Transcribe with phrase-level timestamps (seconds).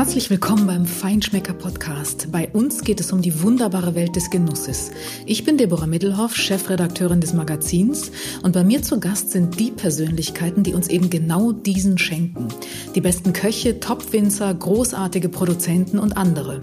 [0.00, 2.32] Herzlich willkommen beim Feinschmecker Podcast.
[2.32, 4.92] Bei uns geht es um die wunderbare Welt des Genusses.
[5.26, 8.10] Ich bin Deborah Middelhoff, Chefredakteurin des Magazins
[8.42, 12.48] und bei mir zu Gast sind die Persönlichkeiten, die uns eben genau diesen schenken.
[12.94, 16.60] Die besten Köche, Topwinzer, großartige Produzenten und andere.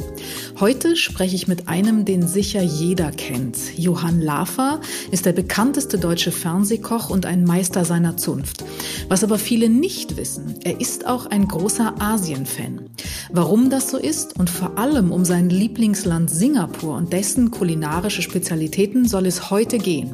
[0.60, 3.78] Heute spreche ich mit einem, den sicher jeder kennt.
[3.78, 4.82] Johann Lafer
[5.12, 8.66] ist der bekannteste deutsche Fernsehkoch und ein Meister seiner Zunft.
[9.10, 12.90] Was aber viele nicht wissen, er ist auch ein großer Asien-Fan.
[13.32, 19.08] Warum das so ist und vor allem um sein Lieblingsland Singapur und dessen kulinarische Spezialitäten
[19.08, 20.12] soll es heute gehen.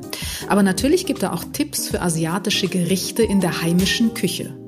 [0.48, 4.63] Aber natürlich gibt er auch Tipps für asiatische Gerichte in der heimischen Küche.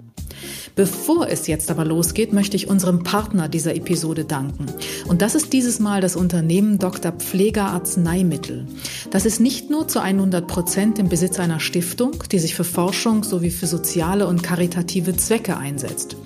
[0.75, 4.65] Bevor es jetzt aber losgeht, möchte ich unserem Partner dieser Episode danken.
[5.07, 7.13] Und das ist dieses Mal das Unternehmen Dr.
[7.13, 8.67] Pfleger Arzneimittel.
[9.09, 13.23] Das ist nicht nur zu 100 Prozent im Besitz einer Stiftung, die sich für Forschung
[13.23, 16.17] sowie für soziale und karitative Zwecke einsetzt.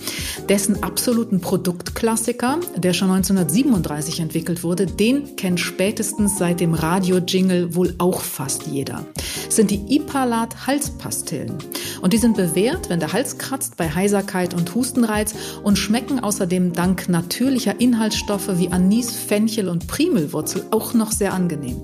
[0.49, 7.93] Dessen absoluten Produktklassiker, der schon 1937 entwickelt wurde, den kennt spätestens seit dem Radio-Jingle wohl
[7.99, 9.05] auch fast jeder.
[9.49, 11.54] sind die Ipalat Halspastillen.
[12.02, 16.20] Und die sind bewährt, wenn der Hals kratzt, bei Heiserkeit Übelkeit und Hustenreiz und schmecken
[16.20, 21.77] außerdem dank natürlicher Inhaltsstoffe wie Anis, Fenchel und Primelwurzel auch noch sehr angenehm.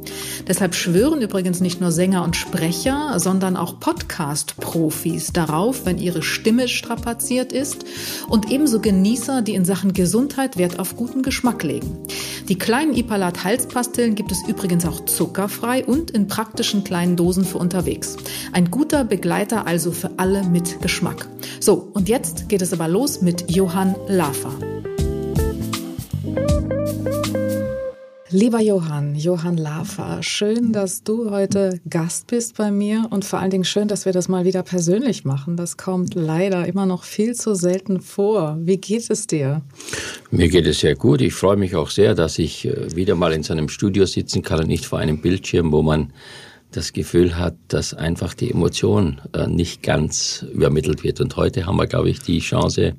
[0.47, 6.67] Deshalb schwören übrigens nicht nur Sänger und Sprecher, sondern auch Podcast-Profis darauf, wenn ihre Stimme
[6.67, 7.85] strapaziert ist
[8.29, 11.97] und ebenso Genießer, die in Sachen Gesundheit Wert auf guten Geschmack legen.
[12.47, 17.57] Die kleinen Ipalat Halspastillen gibt es übrigens auch zuckerfrei und in praktischen kleinen Dosen für
[17.57, 18.17] unterwegs.
[18.53, 21.27] Ein guter Begleiter also für alle mit Geschmack.
[21.59, 24.53] So, und jetzt geht es aber los mit Johann Lafer.
[28.31, 33.51] Lieber Johann, Johann Lafer, schön, dass du heute Gast bist bei mir und vor allen
[33.51, 35.55] Dingen schön, dass wir das mal wieder persönlich machen.
[35.55, 38.57] Das kommt leider immer noch viel zu selten vor.
[38.59, 39.61] Wie geht es dir?
[40.31, 41.21] Mir geht es sehr gut.
[41.21, 44.59] Ich freue mich auch sehr, dass ich äh, wieder mal in seinem Studio sitzen kann
[44.59, 46.11] und nicht vor einem Bildschirm, wo man
[46.71, 51.21] das Gefühl hat, dass einfach die Emotion äh, nicht ganz übermittelt wird.
[51.21, 52.93] Und heute haben wir, glaube ich, die Chance,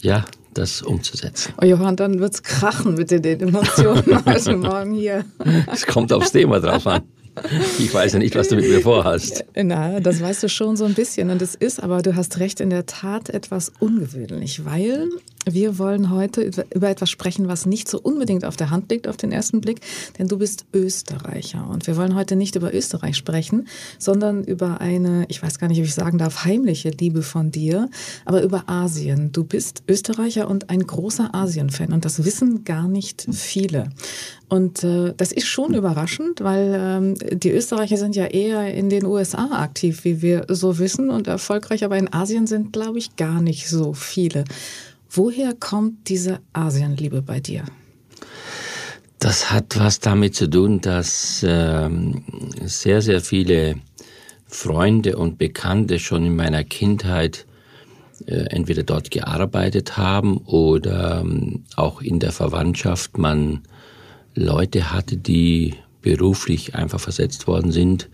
[0.00, 0.24] ja,
[0.54, 1.54] das umzusetzen.
[1.60, 5.24] Oh Johann, dann wird's krachen mit den Emotionen heute Morgen hier.
[5.72, 7.02] Es kommt aufs Thema drauf an.
[7.78, 9.44] Ich weiß ja nicht, was du mit mir vorhast.
[9.54, 11.30] Na, das weißt du schon so ein bisschen.
[11.30, 15.08] Und es ist aber, du hast recht, in der Tat etwas ungewöhnlich, weil
[15.46, 19.16] wir wollen heute über etwas sprechen, was nicht so unbedingt auf der Hand liegt auf
[19.16, 19.80] den ersten Blick,
[20.18, 21.66] denn du bist Österreicher.
[21.68, 23.66] Und wir wollen heute nicht über Österreich sprechen,
[23.98, 27.88] sondern über eine, ich weiß gar nicht, wie ich sagen darf, heimliche Liebe von dir,
[28.24, 29.32] aber über Asien.
[29.32, 33.90] Du bist Österreicher und ein großer Asien-Fan und das wissen gar nicht viele.
[34.48, 39.06] Und äh, das ist schon überraschend, weil ähm, die Österreicher sind ja eher in den
[39.06, 43.40] USA aktiv, wie wir so wissen, und erfolgreich, aber in Asien sind, glaube ich, gar
[43.40, 44.44] nicht so viele.
[45.12, 47.64] Woher kommt diese Asienliebe bei dir?
[49.18, 51.90] Das hat was damit zu tun, dass äh,
[52.64, 53.74] sehr, sehr viele
[54.46, 57.44] Freunde und Bekannte schon in meiner Kindheit
[58.26, 63.62] äh, entweder dort gearbeitet haben oder äh, auch in der Verwandtschaft man
[64.36, 68.08] Leute hatte, die beruflich einfach versetzt worden sind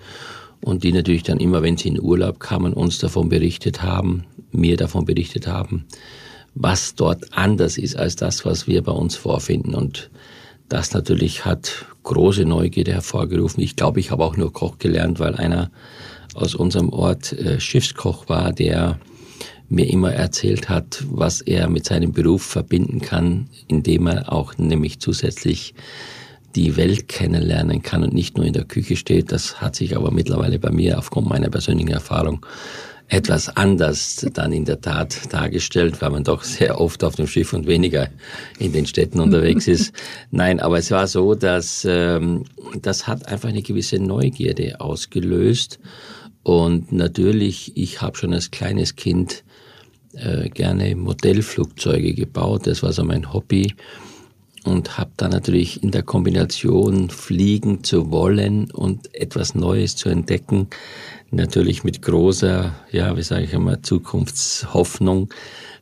[0.62, 4.78] und die natürlich dann immer, wenn sie in Urlaub kamen, uns davon berichtet haben, mir
[4.78, 5.84] davon berichtet haben,
[6.56, 9.74] was dort anders ist als das, was wir bei uns vorfinden.
[9.74, 10.10] Und
[10.68, 13.62] das natürlich hat große Neugierde hervorgerufen.
[13.62, 15.70] Ich glaube, ich habe auch nur Koch gelernt, weil einer
[16.34, 18.98] aus unserem Ort äh, Schiffskoch war, der
[19.68, 24.98] mir immer erzählt hat, was er mit seinem Beruf verbinden kann, indem er auch nämlich
[25.00, 25.74] zusätzlich
[26.54, 29.30] die Welt kennenlernen kann und nicht nur in der Küche steht.
[29.30, 32.46] Das hat sich aber mittlerweile bei mir aufgrund meiner persönlichen Erfahrung
[33.08, 37.52] etwas anders dann in der Tat dargestellt, weil man doch sehr oft auf dem Schiff
[37.52, 38.08] und weniger
[38.58, 39.92] in den Städten unterwegs ist.
[40.30, 42.44] Nein, aber es war so, dass ähm,
[42.82, 45.78] das hat einfach eine gewisse Neugierde ausgelöst.
[46.42, 49.44] Und natürlich, ich habe schon als kleines Kind
[50.14, 52.66] äh, gerne Modellflugzeuge gebaut.
[52.66, 53.74] Das war so mein Hobby
[54.66, 60.68] und habe dann natürlich in der Kombination fliegen zu wollen und etwas Neues zu entdecken,
[61.30, 65.32] natürlich mit großer, ja, wie sage ich immer, Zukunftshoffnung,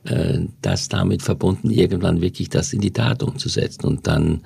[0.05, 3.87] äh, das damit verbunden, irgendwann wirklich das in die Tat umzusetzen.
[3.87, 4.43] Und dann,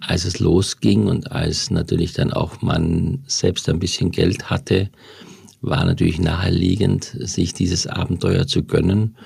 [0.00, 4.90] als es losging und als natürlich dann auch man selbst ein bisschen Geld hatte,
[5.62, 9.16] war natürlich naheliegend, sich dieses Abenteuer zu gönnen.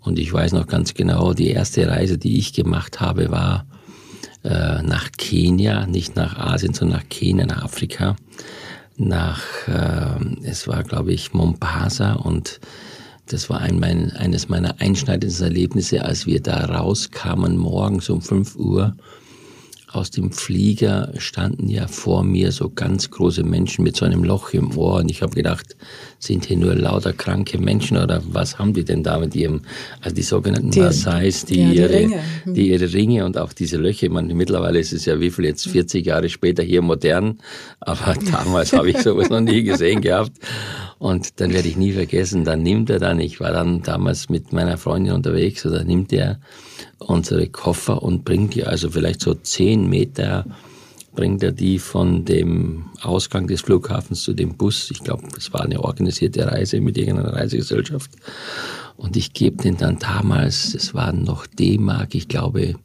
[0.00, 3.66] Und ich weiß noch ganz genau, die erste Reise, die ich gemacht habe, war
[4.44, 8.16] äh, nach Kenia, nicht nach Asien, sondern nach Kenia, nach Afrika
[9.00, 12.60] nach, äh, es war glaube ich Mombasa und
[13.26, 18.56] das war ein, mein, eines meiner einschneidendsten Erlebnisse, als wir da rauskamen morgens um 5
[18.56, 18.96] Uhr
[19.92, 24.52] aus dem Flieger standen ja vor mir so ganz große Menschen mit so einem Loch
[24.52, 25.76] im Ohr und ich habe gedacht,
[26.18, 29.62] sind hier nur lauter kranke Menschen oder was haben die denn da mit ihrem,
[30.00, 32.22] also die sogenannten die, Maasais, die, ja, die, ihre, Ringe.
[32.44, 32.54] Hm.
[32.54, 35.66] die ihre Ringe und auch diese Löcher, man, mittlerweile ist es ja wie viel jetzt
[35.66, 37.38] 40 Jahre später hier modern,
[37.80, 40.32] aber damals habe ich sowas noch nie gesehen gehabt
[41.00, 44.52] und dann werde ich nie vergessen, dann nimmt er dann, ich war dann damals mit
[44.52, 46.40] meiner Freundin unterwegs, oder nimmt er
[46.98, 50.44] unsere Koffer und bringt die also vielleicht so zehn Meter
[51.14, 54.90] bringt er die von dem Ausgang des Flughafens zu dem Bus.
[54.90, 58.10] Ich glaube, es war eine organisierte Reise mit irgendeiner Reisegesellschaft.
[58.96, 62.76] Und ich gebe den dann damals, es waren noch D-Mark, ich glaube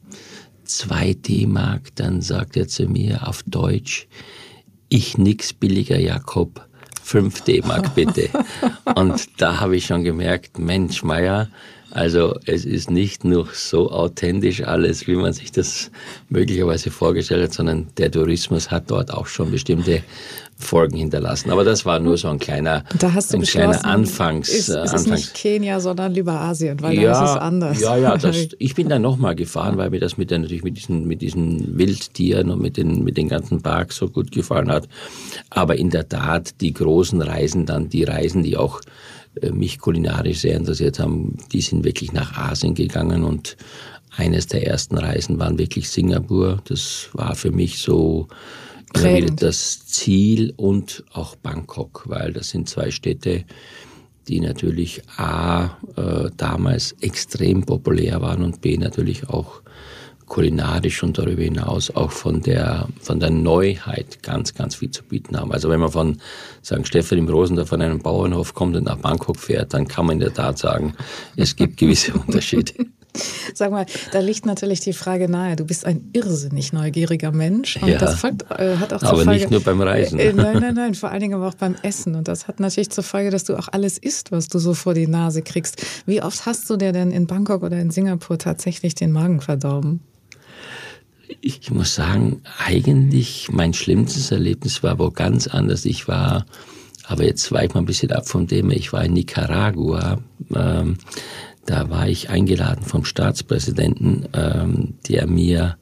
[0.64, 1.94] zwei D-Mark.
[1.96, 4.08] Dann sagt er zu mir auf Deutsch,
[4.88, 6.66] ich nix billiger Jakob,
[7.06, 8.28] 5 D-Mark bitte.
[8.96, 11.48] Und da habe ich schon gemerkt, Mensch, Meier,
[11.96, 15.90] also es ist nicht nur so authentisch alles, wie man sich das
[16.28, 20.02] möglicherweise vorgestellt hat, sondern der Tourismus hat dort auch schon bestimmte
[20.58, 21.50] Folgen hinterlassen.
[21.50, 24.50] Aber das war nur so ein kleiner, da hast du ein kleiner Anfangs.
[24.50, 27.80] Ist, ist Anfangs es nicht Kenia, sondern lieber Asien, weil ja, da ist es anders.
[27.80, 30.76] Ja, ja, das, ich bin da nochmal gefahren, weil mir das mit der, natürlich mit
[30.76, 34.86] diesen, mit diesen Wildtieren und mit den, mit den ganzen Parks so gut gefallen hat.
[35.48, 38.80] Aber in der Tat, die großen Reisen dann, die Reisen, die auch
[39.52, 43.56] mich kulinarisch sehr interessiert haben, die sind wirklich nach Asien gegangen und
[44.16, 46.62] eines der ersten Reisen waren wirklich Singapur.
[46.64, 48.28] Das war für mich so
[49.36, 53.44] das Ziel und auch Bangkok, weil das sind zwei Städte,
[54.28, 59.62] die natürlich A, äh, damals extrem populär waren und B, natürlich auch
[60.26, 65.38] kulinarisch und darüber hinaus auch von der, von der Neuheit ganz, ganz viel zu bieten
[65.38, 65.52] haben.
[65.52, 66.18] Also wenn man von
[66.64, 66.86] St.
[66.86, 70.20] Stephan im Rosendorf von einem Bauernhof kommt und nach Bangkok fährt, dann kann man in
[70.20, 70.94] der Tat sagen,
[71.36, 72.72] es gibt gewisse Unterschiede.
[73.54, 75.56] Sag mal, da liegt natürlich die Frage nahe.
[75.56, 77.78] Du bist ein irrsinnig neugieriger Mensch.
[77.80, 80.18] Und ja, das folgt, äh, hat auch zur aber Folge, nicht nur beim Reisen.
[80.18, 82.14] Äh, nein, nein, nein, vor allen Dingen aber auch beim Essen.
[82.14, 84.92] Und das hat natürlich zur Folge, dass du auch alles isst, was du so vor
[84.92, 85.82] die Nase kriegst.
[86.04, 90.00] Wie oft hast du dir denn in Bangkok oder in Singapur tatsächlich den Magen verdorben?
[91.40, 95.84] Ich muss sagen, eigentlich mein schlimmstes Erlebnis war wo ganz anders.
[95.84, 96.46] Ich war,
[97.06, 100.18] aber jetzt weiche ich mal ein bisschen ab vom Thema, ich war in Nicaragua.
[100.54, 100.96] Ähm,
[101.64, 105.76] da war ich eingeladen vom Staatspräsidenten, ähm, der mir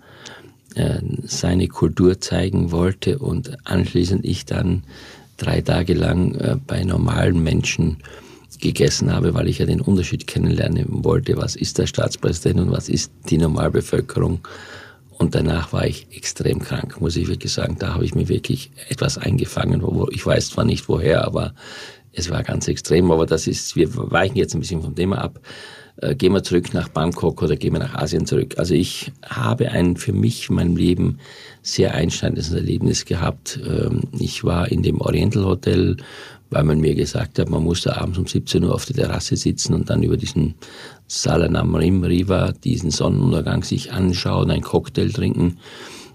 [0.74, 4.82] äh, seine Kultur zeigen wollte und anschließend ich dann
[5.36, 7.98] drei Tage lang äh, bei normalen Menschen
[8.60, 12.88] gegessen habe, weil ich ja den Unterschied kennenlernen wollte, was ist der Staatspräsident und was
[12.88, 14.40] ist die Normalbevölkerung.
[15.18, 17.76] Und danach war ich extrem krank, muss ich wirklich sagen.
[17.78, 21.54] Da habe ich mir wirklich etwas eingefangen, wo ich weiß zwar nicht woher, aber
[22.12, 25.40] es war ganz extrem, aber das ist, wir weichen jetzt ein bisschen vom Thema ab.
[25.96, 28.54] Äh, gehen wir zurück nach Bangkok oder gehen wir nach Asien zurück.
[28.58, 31.18] Also ich habe ein für mich in meinem Leben
[31.62, 33.60] sehr einschneidendes Erlebnis gehabt.
[33.64, 35.96] Ähm, ich war in dem Oriental Hotel,
[36.50, 39.36] weil man mir gesagt hat, man muss da abends um 17 Uhr auf der Terrasse
[39.36, 40.54] sitzen und dann über diesen
[41.06, 45.58] Salanamrim River, diesen Sonnenuntergang sich anschauen, einen Cocktail trinken.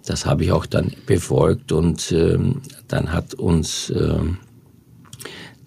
[0.06, 4.38] Das habe ich auch dann befolgt und ähm, dann hat uns ähm,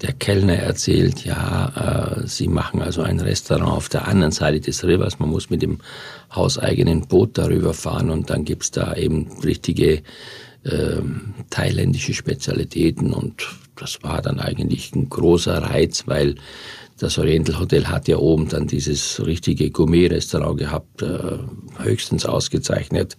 [0.03, 4.85] der Kellner erzählt, ja, äh, sie machen also ein Restaurant auf der anderen Seite des
[4.85, 5.21] Rivers.
[5.21, 5.79] Man muss mit dem
[6.35, 10.03] hauseigenen Boot darüber fahren und dann gibt's da eben richtige
[10.65, 11.01] äh,
[11.51, 13.47] thailändische Spezialitäten und
[13.77, 16.37] das war dann eigentlich ein großer Reiz, weil
[17.03, 21.39] das Oriental Hotel hat ja oben dann dieses richtige Gourmet-Restaurant gehabt, äh,
[21.83, 23.17] höchstens ausgezeichnet.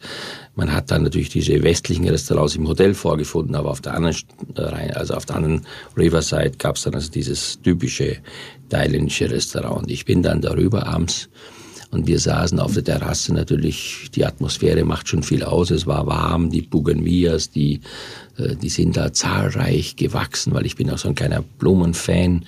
[0.55, 4.15] Man hat dann natürlich diese westlichen Restaurants im Hotel vorgefunden, aber auf der anderen,
[4.93, 5.65] also auf der anderen
[5.97, 8.19] Riverside gab es dann also dieses typische
[8.69, 9.91] thailändische Restaurant.
[9.91, 11.27] Ich bin dann darüber abends
[11.91, 16.07] und wir saßen auf der Terrasse natürlich, die Atmosphäre macht schon viel aus, es war
[16.07, 17.81] warm, die Bougainvillas, die,
[18.37, 22.45] äh, die sind da zahlreich gewachsen, weil ich bin auch so ein kleiner Blumenfan.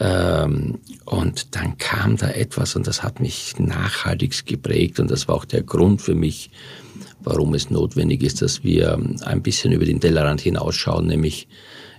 [0.00, 5.36] Ähm, und dann kam da etwas und das hat mich nachhaltig geprägt und das war
[5.36, 6.50] auch der Grund für mich,
[7.20, 11.46] warum es notwendig ist, dass wir ein bisschen über den Tellerrand hinausschauen, nämlich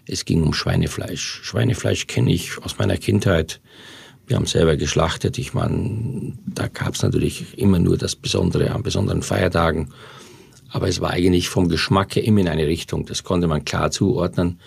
[0.08, 1.42] es ging um Schweinefleisch.
[1.44, 3.60] Schweinefleisch kenne ich aus meiner Kindheit.
[4.28, 5.38] Wir haben selber geschlachtet.
[5.38, 9.94] Ich meine, da gab es natürlich immer nur das Besondere an besonderen Feiertagen.
[10.70, 13.06] Aber es war eigentlich vom Geschmack her immer in eine Richtung.
[13.06, 14.60] Das konnte man klar zuordnen.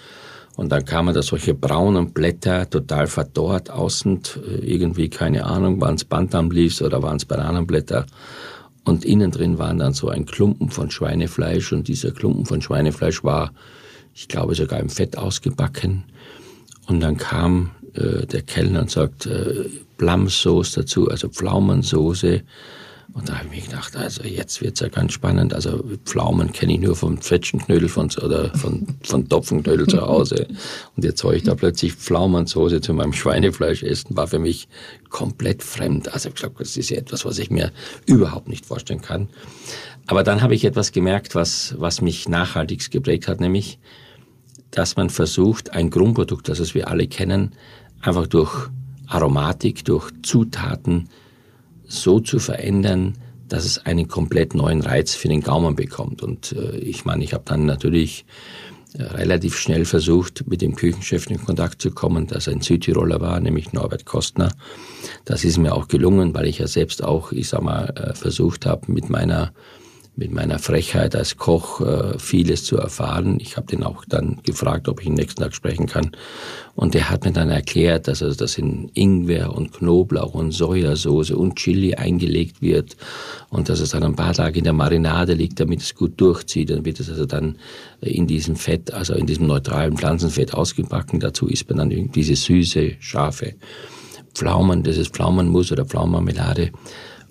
[0.58, 5.94] Und dann kamen da solche braunen Blätter, total verdorrt außen, äh, irgendwie, keine Ahnung, waren
[5.94, 8.06] es Bantamleaves oder waren es Bananenblätter.
[8.82, 13.22] Und innen drin waren dann so ein Klumpen von Schweinefleisch und dieser Klumpen von Schweinefleisch
[13.22, 13.52] war,
[14.12, 16.02] ich glaube, sogar im Fett ausgebacken.
[16.88, 19.64] Und dann kam äh, der Kellner und sagt, äh,
[19.98, 22.42] Plumsoße dazu, also Pflaumensoße.
[23.14, 25.54] Und da habe ich mir gedacht, also jetzt wird's ja ganz spannend.
[25.54, 30.46] Also Pflaumen kenne ich nur vom Zwetschgenknödel von, oder von, von Topfenknödel zu Hause.
[30.94, 34.68] Und jetzt soll ich da plötzlich Pflaumensoße zu meinem Schweinefleisch essen, war für mich
[35.08, 36.12] komplett fremd.
[36.12, 37.72] Also ich glaube, das ist ja etwas, was ich mir
[38.04, 39.28] überhaupt nicht vorstellen kann.
[40.06, 43.78] Aber dann habe ich etwas gemerkt, was, was mich nachhaltig geprägt hat, nämlich,
[44.70, 47.52] dass man versucht, ein Grundprodukt, das wir alle kennen,
[48.00, 48.68] einfach durch
[49.06, 51.08] Aromatik, durch Zutaten
[51.88, 53.14] so zu verändern,
[53.48, 56.22] dass es einen komplett neuen Reiz für den Gaumen bekommt.
[56.22, 58.26] Und äh, ich meine, ich habe dann natürlich
[58.94, 63.40] äh, relativ schnell versucht, mit dem Küchenchef in Kontakt zu kommen, dass ein Südtiroler war,
[63.40, 64.50] nämlich Norbert Kostner.
[65.24, 68.66] Das ist mir auch gelungen, weil ich ja selbst auch, ich sag mal, äh, versucht
[68.66, 69.52] habe, mit meiner
[70.18, 73.38] mit meiner Frechheit als Koch äh, vieles zu erfahren.
[73.40, 76.10] Ich habe den auch dann gefragt, ob ich ihn nächsten Tag sprechen kann.
[76.74, 81.30] Und er hat mir dann erklärt, dass also das in Ingwer und Knoblauch und Sojasauce
[81.30, 82.96] und Chili eingelegt wird
[83.48, 86.70] und dass es dann ein paar Tage in der Marinade liegt, damit es gut durchzieht.
[86.70, 87.56] Dann wird es also dann
[88.00, 91.20] in diesem Fett, also in diesem neutralen Pflanzenfett ausgebacken.
[91.20, 93.54] Dazu isst man dann diese süße, scharfe
[94.34, 96.72] Pflaumen, das ist Pflaumenmus oder Pflaumenmarmelade.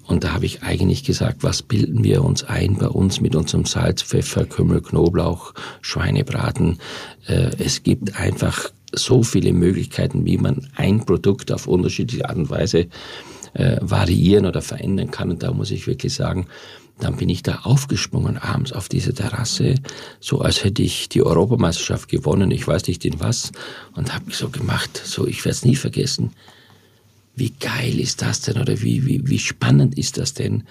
[0.07, 3.65] Und da habe ich eigentlich gesagt, was bilden wir uns ein bei uns mit unserem
[3.65, 6.79] Salz, Pfeffer, Kümmel, Knoblauch, Schweinebraten.
[7.27, 12.49] Äh, es gibt einfach so viele Möglichkeiten, wie man ein Produkt auf unterschiedliche Art und
[12.49, 12.87] Weise
[13.53, 15.29] äh, variieren oder verändern kann.
[15.29, 16.47] Und da muss ich wirklich sagen,
[16.99, 19.75] dann bin ich da aufgesprungen abends auf diese Terrasse,
[20.19, 23.51] so als hätte ich die Europameisterschaft gewonnen, ich weiß nicht in was,
[23.93, 26.31] und habe so gemacht, so ich werde es nie vergessen
[27.37, 30.63] wie geil ist das denn oder wie, wie, wie spannend ist das denn,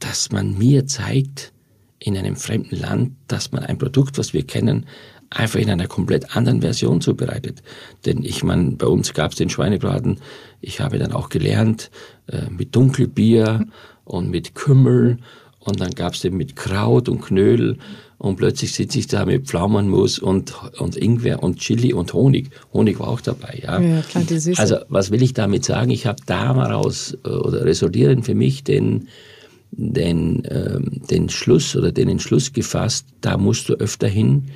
[0.00, 1.52] dass man mir zeigt
[1.98, 4.86] in einem fremden Land, dass man ein Produkt, was wir kennen,
[5.30, 7.62] einfach in einer komplett anderen Version zubereitet.
[8.04, 10.20] Denn ich meine, bei uns gab es den Schweinebraten.
[10.60, 11.90] Ich habe dann auch gelernt
[12.26, 13.66] äh, mit Dunkelbier
[14.04, 15.18] und mit Kümmel
[15.60, 17.78] und dann gab es den mit Kraut und Knödel
[18.24, 22.48] und plötzlich sitze ich da mit Pflaumenmus und, und Ingwer und Chili und Honig.
[22.72, 23.78] Honig war auch dabei, ja.
[23.78, 24.58] ja klar, die Süße.
[24.58, 25.90] Also was will ich damit sagen?
[25.90, 29.08] Ich habe daraus äh, oder resultierend für mich den,
[29.72, 34.46] den, ähm, den Schluss oder den Entschluss gefasst, da musst du öfter hin.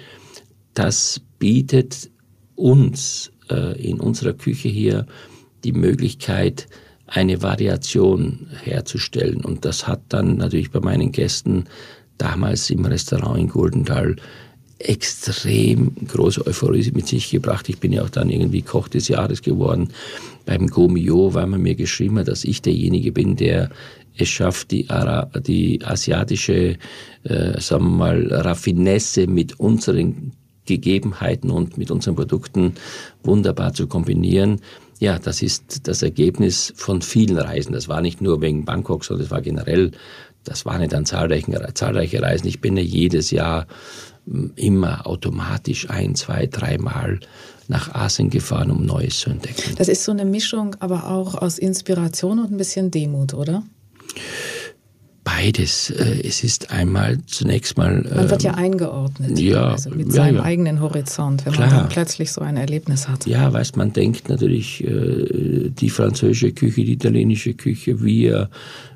[0.72, 2.10] Das bietet
[2.54, 5.06] uns äh, in unserer Küche hier
[5.64, 6.68] die Möglichkeit,
[7.06, 9.44] eine Variation herzustellen.
[9.44, 11.64] Und das hat dann natürlich bei meinen Gästen
[12.18, 14.16] damals im Restaurant in Guldenthal
[14.78, 17.68] extrem große Euphorie mit sich gebracht.
[17.68, 19.88] Ich bin ja auch dann irgendwie Koch des Jahres geworden
[20.46, 23.70] beim Gomio, weil man mir geschrieben hat, dass ich derjenige bin, der
[24.16, 26.76] es schafft, die, Ara die asiatische,
[27.24, 30.32] äh, sagen wir mal, Raffinesse mit unseren
[30.66, 32.74] Gegebenheiten und mit unseren Produkten
[33.22, 34.60] wunderbar zu kombinieren.
[35.00, 37.72] Ja, das ist das Ergebnis von vielen Reisen.
[37.72, 39.92] Das war nicht nur wegen Bangkok, sondern es war generell
[40.48, 42.48] das waren dann zahlreiche, zahlreiche Reisen.
[42.48, 43.66] Ich bin ja jedes Jahr
[44.26, 47.20] hm, immer automatisch ein, zwei, dreimal
[47.68, 49.74] nach Asien gefahren, um Neues zu entdecken.
[49.76, 53.62] Das ist so eine Mischung aber auch aus Inspiration und ein bisschen Demut, oder?
[55.28, 55.90] Beides.
[55.90, 58.02] Äh, es ist einmal zunächst mal.
[58.14, 59.38] Man wird ja ähm, eingeordnet.
[59.38, 60.42] Ja, also mit seinem ja.
[60.42, 61.68] eigenen Horizont, wenn Klar.
[61.68, 63.26] man dann plötzlich so ein Erlebnis hat.
[63.26, 68.48] Ja, weißt man denkt natürlich, äh, die französische Küche, die italienische Küche, wir,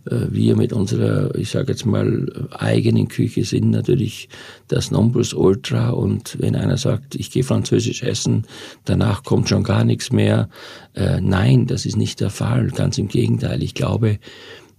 [0.06, 4.28] äh, wir mit unserer, ich sage jetzt mal, eigenen Küche sind natürlich
[4.68, 5.90] das Ultra.
[5.90, 8.46] Und wenn einer sagt, ich gehe französisch essen,
[8.84, 10.48] danach kommt schon gar nichts mehr.
[10.94, 12.68] Nein, das ist nicht der Fall.
[12.68, 13.62] Ganz im Gegenteil.
[13.62, 14.18] Ich glaube,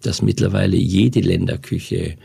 [0.06, 2.16] dass mittlerweile jede Länderküche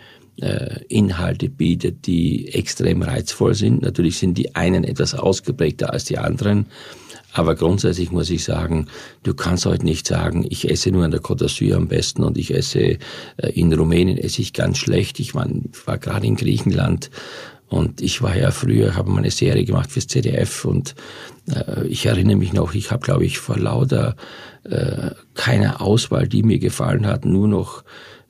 [0.41, 3.83] äh, Inhalte bietet, die extrem reizvoll sind.
[3.83, 6.67] Natürlich sind die einen etwas ausgeprägter als die anderen.
[7.33, 8.87] Aber grundsätzlich muss ich sagen,
[9.23, 12.39] du kannst heute nicht sagen, ich esse nur an der Côte d'Azur am besten und
[12.39, 12.99] ich esse äh,
[13.55, 15.21] in Rumänien esse ich ganz schlecht.
[15.21, 17.11] Ich, ich war gerade in Griechenland
[17.69, 20.95] und ich war ja früher, habe mal eine Serie gemacht fürs ZDF und
[21.89, 24.17] ich erinnere mich noch, ich habe, glaube ich, vor lauter
[24.65, 27.85] äh, keiner Auswahl, die mir gefallen hat, nur noch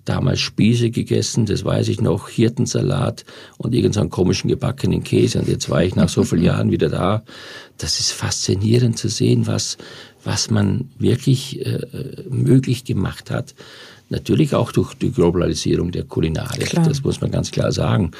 [0.08, 3.24] damals Spieße gegessen, das weiß ich noch, Hirtensalat
[3.58, 5.40] und irgendeinen komischen gebackenen Käse.
[5.40, 7.22] Und jetzt war ich nach so vielen Jahren wieder da.
[7.76, 9.76] Das ist faszinierend zu sehen, was,
[10.24, 11.80] was man wirklich äh,
[12.30, 13.54] möglich gemacht hat.
[14.10, 16.88] Natürlich auch durch die Globalisierung der Kulinarik, klar.
[16.88, 18.12] das muss man ganz klar sagen.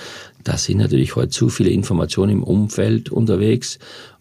[0.44, 3.78] Da sind natürlich heute zu viele Informationen im Umfeld unterwegs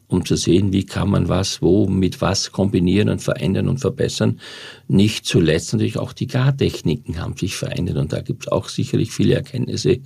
[0.10, 4.40] um zu sehen, wie kann man was, wo, mit was kombinieren und verändern und verbessern.
[4.88, 9.12] Nicht zuletzt natürlich auch die Gartechniken haben sich verändert und da gibt es auch sicherlich
[9.12, 10.00] viele Erkenntnisse,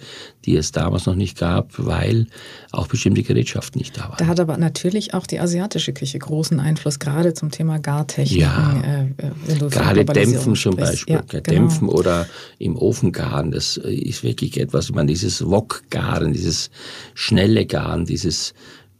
[0.46, 2.25] die es damals noch nicht gab, weil
[2.72, 4.17] auch bestimmte Gerätschaften nicht da waren.
[4.17, 8.41] Da hat aber natürlich auch die asiatische Küche großen Einfluss, gerade zum Thema Gartechniken.
[8.41, 11.15] Ja, äh, äh gerade Dämpfen zum Beispiel.
[11.15, 11.43] Ja, genau.
[11.43, 12.27] Dämpfen oder
[12.58, 16.72] im Ofen garen, das ist wirklich etwas, meine, dieses Wok-Garen, dieses
[17.13, 18.55] schnelle Garen, dieses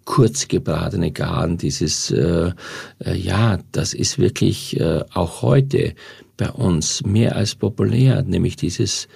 [0.06, 2.52] kurz gebratene Garen, dieses, äh,
[3.00, 5.94] äh, ja, das ist wirklich äh, auch heute
[6.38, 9.08] bei uns mehr als populär, nämlich dieses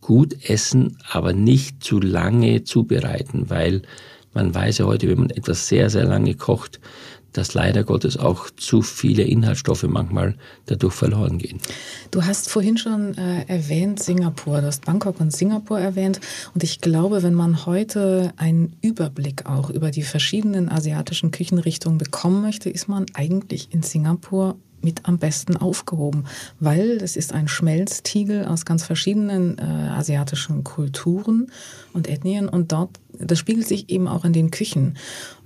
[0.00, 3.82] gut essen, aber nicht zu lange zubereiten, weil
[4.34, 6.80] man weiß ja heute, wenn man etwas sehr, sehr lange kocht,
[7.32, 10.36] dass leider Gottes auch zu viele Inhaltsstoffe manchmal
[10.66, 11.58] dadurch verloren gehen.
[12.10, 16.20] Du hast vorhin schon äh, erwähnt Singapur, du hast Bangkok und Singapur erwähnt
[16.54, 22.42] und ich glaube, wenn man heute einen Überblick auch über die verschiedenen asiatischen Küchenrichtungen bekommen
[22.42, 26.24] möchte, ist man eigentlich in Singapur mit am besten aufgehoben,
[26.60, 31.50] weil es ist ein Schmelztiegel aus ganz verschiedenen äh, asiatischen Kulturen
[31.92, 34.96] und Ethnien und dort, das spiegelt sich eben auch in den Küchen.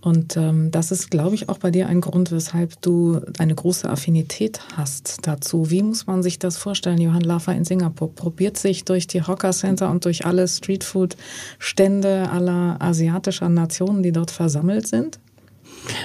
[0.01, 3.91] Und ähm, das ist, glaube ich, auch bei dir ein Grund, weshalb du eine große
[3.91, 5.69] Affinität hast dazu.
[5.71, 7.01] Wie muss man sich das vorstellen?
[7.01, 12.77] Johann Laffer in Singapur probiert sich durch die Hawker Center und durch alle Streetfood-Stände aller
[12.81, 15.19] asiatischer Nationen, die dort versammelt sind?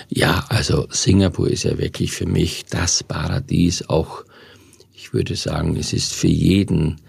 [0.09, 3.87] Ja, also Singapur ist ja wirklich für mich das Paradies.
[3.89, 4.23] Auch,
[4.93, 7.01] ich würde sagen, es ist für jeden,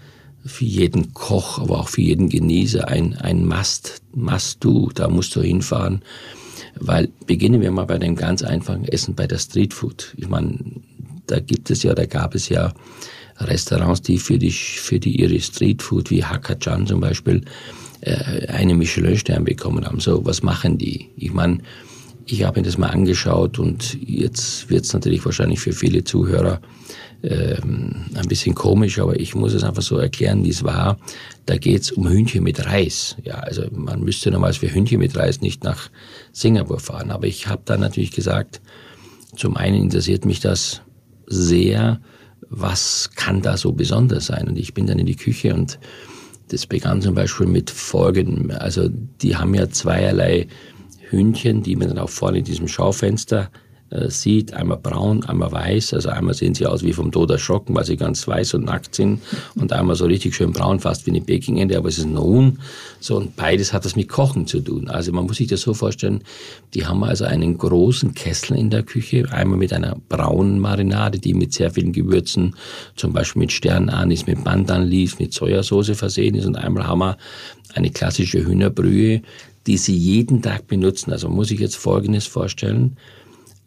[0.45, 4.91] für jeden Koch, aber auch für jeden Genießer ein, ein Must, Must-Do.
[4.93, 6.01] Da musst du hinfahren.
[6.79, 10.13] Weil beginnen wir mal bei dem ganz einfachen Essen, bei der Streetfood.
[10.17, 10.59] Ich meine,
[11.27, 12.73] da gibt es ja, da gab es ja
[13.37, 17.43] Restaurants, die für die, für die ihre Streetfood, wie Hakachan zum Beispiel,
[18.01, 19.99] äh, eine Michelin-Stern bekommen haben.
[19.99, 21.09] So, was machen die?
[21.15, 21.59] Ich meine,
[22.25, 26.61] ich habe mir das mal angeschaut und jetzt wird es natürlich wahrscheinlich für viele Zuhörer
[27.23, 30.97] ähm, ein bisschen komisch, aber ich muss es einfach so erklären, wie es war.
[31.45, 33.17] Da geht es um Hühnchen mit Reis.
[33.23, 35.89] Ja, also man müsste normalerweise für Hühnchen mit Reis nicht nach
[36.31, 37.11] Singapur fahren.
[37.11, 38.61] Aber ich habe dann natürlich gesagt,
[39.35, 40.81] zum einen interessiert mich das
[41.27, 42.01] sehr,
[42.49, 44.47] was kann da so besonders sein?
[44.47, 45.79] Und ich bin dann in die Küche und
[46.49, 48.51] das begann zum Beispiel mit folgendem.
[48.51, 48.89] Also
[49.21, 50.47] die haben ja zweierlei
[51.13, 53.49] Hühnchen, die man dann auch vorne in diesem Schaufenster
[53.93, 55.93] äh, sieht, einmal braun, einmal weiß.
[55.93, 58.95] Also einmal sehen sie aus wie vom Tod erschrocken, weil sie ganz weiß und nackt
[58.95, 59.21] sind
[59.55, 62.59] und einmal so richtig schön braun, fast wie eine Pekingente, aber es ist ein Huhn.
[62.99, 64.87] So, und beides hat das mit Kochen zu tun.
[64.87, 66.23] Also man muss sich das so vorstellen,
[66.73, 71.35] die haben also einen großen Kessel in der Küche, einmal mit einer braunen Marinade, die
[71.35, 72.55] mit sehr vielen Gewürzen,
[72.95, 77.17] zum Beispiel mit Sternanis, mit Bandanlis, mit Sojasauce versehen ist und einmal haben wir
[77.75, 79.21] eine klassische Hühnerbrühe,
[79.67, 81.11] die sie jeden Tag benutzen.
[81.11, 82.97] Also muss ich jetzt Folgendes vorstellen.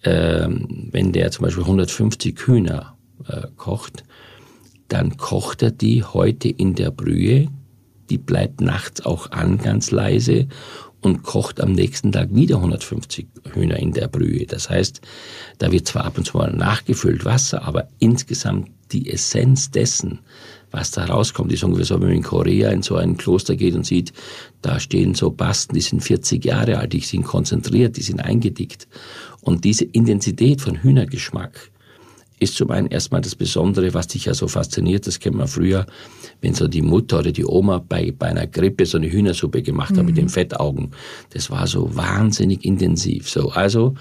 [0.02, 4.04] Ähm, wenn der zum Beispiel 150 Hühner äh, kocht,
[4.88, 7.48] dann kocht er die heute in der Brühe.
[8.10, 10.46] Die bleibt nachts auch an, ganz leise
[11.00, 14.46] und kocht am nächsten Tag wieder 150 Hühner in der Brühe.
[14.46, 15.00] Das heißt,
[15.58, 20.20] da wird zwar ab und zu mal nachgefüllt Wasser, aber insgesamt die Essenz dessen,
[20.70, 23.74] was da rauskommt, ist ungefähr so, wenn man in Korea in so ein Kloster geht
[23.74, 24.12] und sieht,
[24.62, 28.88] da stehen so Basten, die sind 40 Jahre alt, die sind konzentriert, die sind eingedickt.
[29.40, 31.70] Und diese Intensität von Hühnergeschmack
[32.38, 35.86] ist zum einen erstmal das Besondere, was dich ja so fasziniert, das kennt man früher,
[36.42, 39.92] wenn so die Mutter oder die Oma bei, bei einer Grippe so eine Hühnersuppe gemacht
[39.92, 39.98] mhm.
[39.98, 40.90] hat mit den Fettaugen.
[41.30, 43.30] Das war so wahnsinnig intensiv.
[43.30, 43.94] So, also,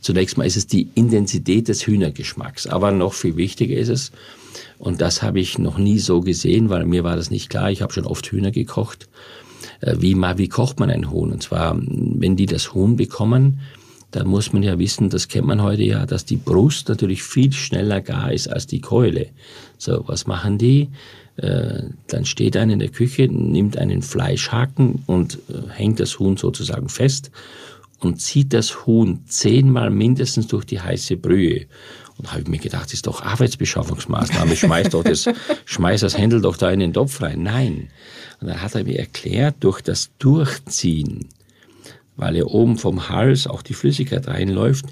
[0.00, 2.66] zunächst mal ist es die Intensität des Hühnergeschmacks.
[2.66, 4.12] Aber noch viel wichtiger ist es,
[4.78, 7.70] und das habe ich noch nie so gesehen, weil mir war das nicht klar.
[7.70, 9.08] Ich habe schon oft Hühner gekocht.
[9.80, 11.32] Äh, wie, wie kocht man ein Huhn?
[11.32, 13.60] Und zwar, wenn die das Huhn bekommen,
[14.10, 17.52] dann muss man ja wissen, das kennt man heute ja, dass die Brust natürlich viel
[17.52, 19.28] schneller gar ist als die Keule.
[19.76, 20.90] So, was machen die?
[21.36, 26.36] Äh, dann steht einer in der Küche, nimmt einen Fleischhaken und äh, hängt das Huhn
[26.36, 27.32] sozusagen fest
[27.98, 31.66] und zieht das Huhn zehnmal mindestens durch die heiße Brühe.
[32.18, 34.54] Und habe ich mir gedacht, das ist doch Arbeitsbeschaffungsmaßnahme.
[34.56, 35.28] Schmeiß doch das,
[35.64, 37.42] schmeiß das Händel doch da in den Topf rein.
[37.42, 37.88] Nein.
[38.40, 41.28] Und dann hat er mir erklärt, durch das Durchziehen,
[42.16, 44.86] weil ja oben vom Hals auch die Flüssigkeit reinläuft,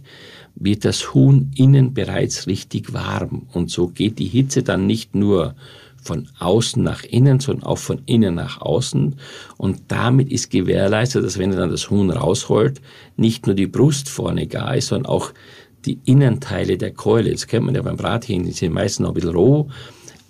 [0.55, 3.47] wird das Huhn innen bereits richtig warm.
[3.53, 5.55] Und so geht die Hitze dann nicht nur
[6.03, 9.17] von außen nach innen, sondern auch von innen nach außen.
[9.57, 12.81] Und damit ist gewährleistet, dass wenn er dann das Huhn rausholt,
[13.17, 15.33] nicht nur die Brust vorne gar ist, sondern auch
[15.85, 19.15] die Innenteile der Keule, das kennt man ja beim Brathähnchen, die sind meistens noch ein
[19.15, 19.69] bisschen roh,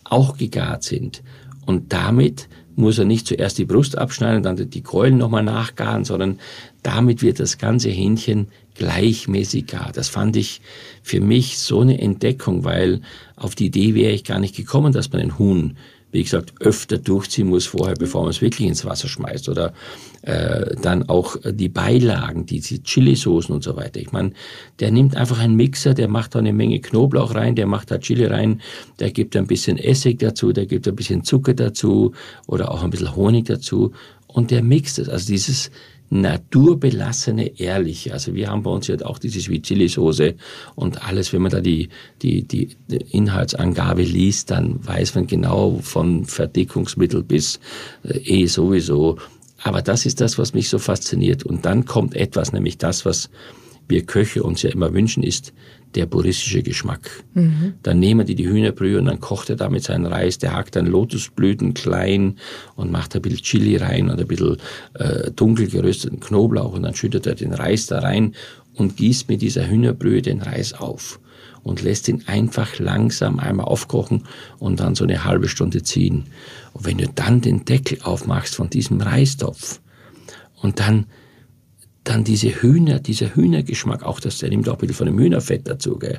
[0.04, 1.22] auch gegart sind.
[1.66, 6.38] Und damit muss er nicht zuerst die Brust abschneiden, dann die Keulen nochmal nachgaren, sondern
[6.82, 9.92] damit wird das ganze Hähnchen gleichmäßig gar.
[9.92, 10.60] Das fand ich
[11.02, 13.02] für mich so eine Entdeckung, weil
[13.36, 15.76] auf die Idee wäre ich gar nicht gekommen, dass man ein Huhn
[16.12, 19.48] wie gesagt, öfter durchziehen muss vorher, bevor man es wirklich ins Wasser schmeißt.
[19.48, 19.72] Oder
[20.22, 23.98] äh, dann auch die Beilagen, die, Chili-Soßen und so weiter.
[23.98, 24.32] Ich meine,
[24.78, 27.98] der nimmt einfach einen Mixer, der macht da eine Menge Knoblauch rein, der macht da
[27.98, 28.60] Chili rein,
[29.00, 32.12] der gibt ein bisschen Essig dazu, der gibt ein bisschen Zucker dazu
[32.46, 33.92] oder auch ein bisschen Honig dazu
[34.26, 35.08] und der mixt es.
[35.08, 35.70] Also dieses
[36.12, 38.12] naturbelassene, ehrliche.
[38.12, 40.34] Also wir haben bei uns ja auch diese Sweet Chili Soße
[40.74, 41.88] und alles, wenn man da die,
[42.20, 42.76] die, die
[43.10, 47.60] Inhaltsangabe liest, dann weiß man genau von Verdickungsmittel bis
[48.04, 49.16] äh, eh sowieso.
[49.62, 51.44] Aber das ist das, was mich so fasziniert.
[51.44, 53.30] Und dann kommt etwas, nämlich das, was
[53.88, 55.54] wir Köche uns ja immer wünschen, ist
[55.94, 57.24] der puristische Geschmack.
[57.34, 57.74] Mhm.
[57.82, 60.38] Dann nehmen die die Hühnerbrühe und dann kocht er damit seinen Reis.
[60.38, 62.38] Der hackt dann Lotusblüten klein
[62.76, 64.56] und macht ein bisschen Chili rein und ein bisschen
[64.94, 68.34] äh, dunkel gerösteten Knoblauch und dann schüttet er den Reis da rein
[68.74, 71.20] und gießt mit dieser Hühnerbrühe den Reis auf
[71.62, 74.24] und lässt ihn einfach langsam einmal aufkochen
[74.58, 76.24] und dann so eine halbe Stunde ziehen.
[76.72, 79.80] Und wenn du dann den Deckel aufmachst von diesem Reistopf
[80.60, 81.06] und dann
[82.04, 85.68] dann diese Hühner, dieser Hühnergeschmack, auch das, der nimmt auch ein bisschen von dem Hühnerfett
[85.68, 86.18] dazu, gell.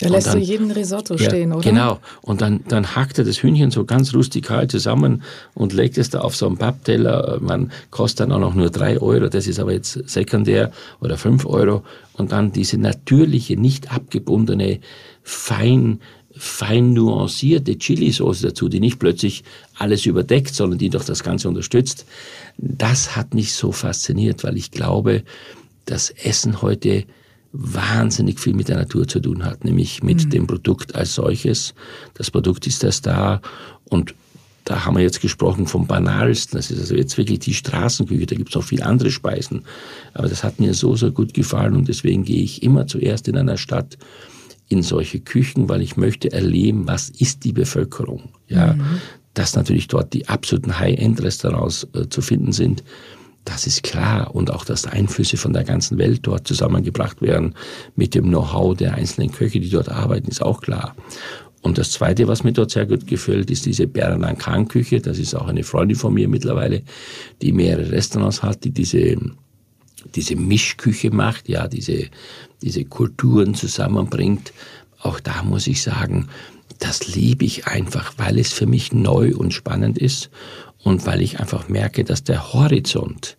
[0.00, 1.68] Da lässt dann, du jeden Risotto ja, stehen, oder?
[1.68, 1.98] Genau.
[2.22, 5.22] Und dann, dann hackt er das Hühnchen so ganz rustikal zusammen
[5.54, 7.38] und legt es da auf so einen Pappteller.
[7.40, 11.46] Man kostet dann auch noch nur drei Euro, das ist aber jetzt sekundär, oder fünf
[11.46, 11.82] Euro.
[12.12, 14.78] Und dann diese natürliche, nicht abgebundene,
[15.24, 16.00] fein,
[16.38, 19.44] fein nuancierte Chili-Sauce dazu, die nicht plötzlich
[19.76, 22.06] alles überdeckt, sondern die doch das Ganze unterstützt.
[22.56, 25.24] Das hat mich so fasziniert, weil ich glaube,
[25.84, 27.04] dass Essen heute
[27.52, 30.30] wahnsinnig viel mit der Natur zu tun hat, nämlich mit mhm.
[30.30, 31.74] dem Produkt als solches.
[32.14, 33.40] Das Produkt ist das da
[33.84, 34.14] und
[34.64, 36.58] da haben wir jetzt gesprochen vom Banalsten.
[36.58, 38.26] Das ist also jetzt wirklich die Straßenküche.
[38.26, 39.64] Da gibt es noch viele andere Speisen.
[40.12, 43.38] Aber das hat mir so, so gut gefallen und deswegen gehe ich immer zuerst in
[43.38, 43.96] einer Stadt
[44.68, 48.30] in solche Küchen, weil ich möchte erleben, was ist die Bevölkerung.
[48.48, 49.00] Ja, mhm.
[49.34, 52.82] dass natürlich dort die absoluten High-End-Restaurants äh, zu finden sind.
[53.44, 54.34] Das ist klar.
[54.34, 57.54] Und auch, dass Einflüsse von der ganzen Welt dort zusammengebracht werden
[57.96, 60.94] mit dem Know-how der einzelnen Köche, die dort arbeiten, ist auch klar.
[61.62, 65.00] Und das Zweite, was mir dort sehr gut gefällt, ist diese Bernankan-Küche.
[65.00, 66.82] Das ist auch eine Freundin von mir mittlerweile,
[67.42, 69.16] die mehrere Restaurants hat, die diese
[70.14, 72.08] diese Mischküche macht, ja, diese,
[72.62, 74.52] diese Kulturen zusammenbringt.
[75.00, 76.28] Auch da muss ich sagen,
[76.78, 80.30] das liebe ich einfach, weil es für mich neu und spannend ist
[80.82, 83.36] und weil ich einfach merke, dass der Horizont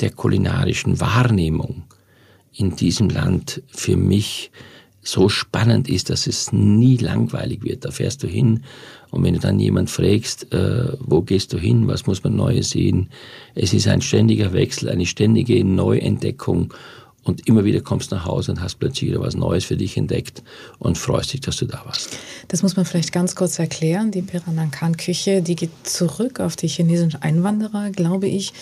[0.00, 1.84] der kulinarischen Wahrnehmung
[2.52, 4.50] in diesem Land für mich
[5.00, 7.84] so spannend ist, dass es nie langweilig wird.
[7.84, 8.64] Da fährst du hin
[9.10, 12.70] und wenn du dann jemand fragst, äh, wo gehst du hin, was muss man Neues
[12.70, 13.10] sehen,
[13.54, 16.74] es ist ein ständiger Wechsel, eine ständige Neuentdeckung
[17.28, 19.98] und immer wieder kommst du nach Hause und hast plötzlich wieder was Neues für dich
[19.98, 20.42] entdeckt
[20.78, 22.16] und freust dich, dass du da warst.
[22.48, 24.10] Das muss man vielleicht ganz kurz erklären.
[24.10, 28.54] Die Peranankan-Küche, die geht zurück auf die chinesischen Einwanderer, glaube ich,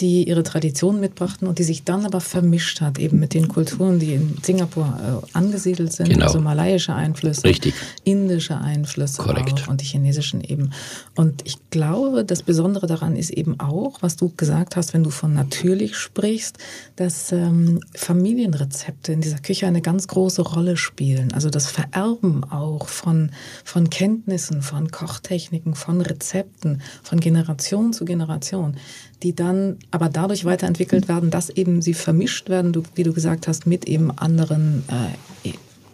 [0.00, 4.00] die ihre Tradition mitbrachten und die sich dann aber vermischt hat, eben mit den Kulturen,
[4.00, 6.26] die in Singapur äh, angesiedelt sind, genau.
[6.26, 7.74] also malaiische Einflüsse, Richtig.
[8.02, 10.70] indische Einflüsse auch und die chinesischen eben.
[11.14, 15.10] Und ich glaube, das Besondere daran ist eben auch, was du gesagt hast, wenn du
[15.10, 16.58] von natürlich sprichst,
[16.96, 21.32] dass ähm, Familienrezepte in dieser Küche eine ganz große Rolle spielen.
[21.32, 23.30] Also das Vererben auch von,
[23.62, 28.76] von Kenntnissen, von Kochtechniken, von Rezepten, von Generation zu Generation
[29.24, 33.48] die dann aber dadurch weiterentwickelt werden, dass eben sie vermischt werden, du, wie du gesagt
[33.48, 35.50] hast, mit eben anderen äh,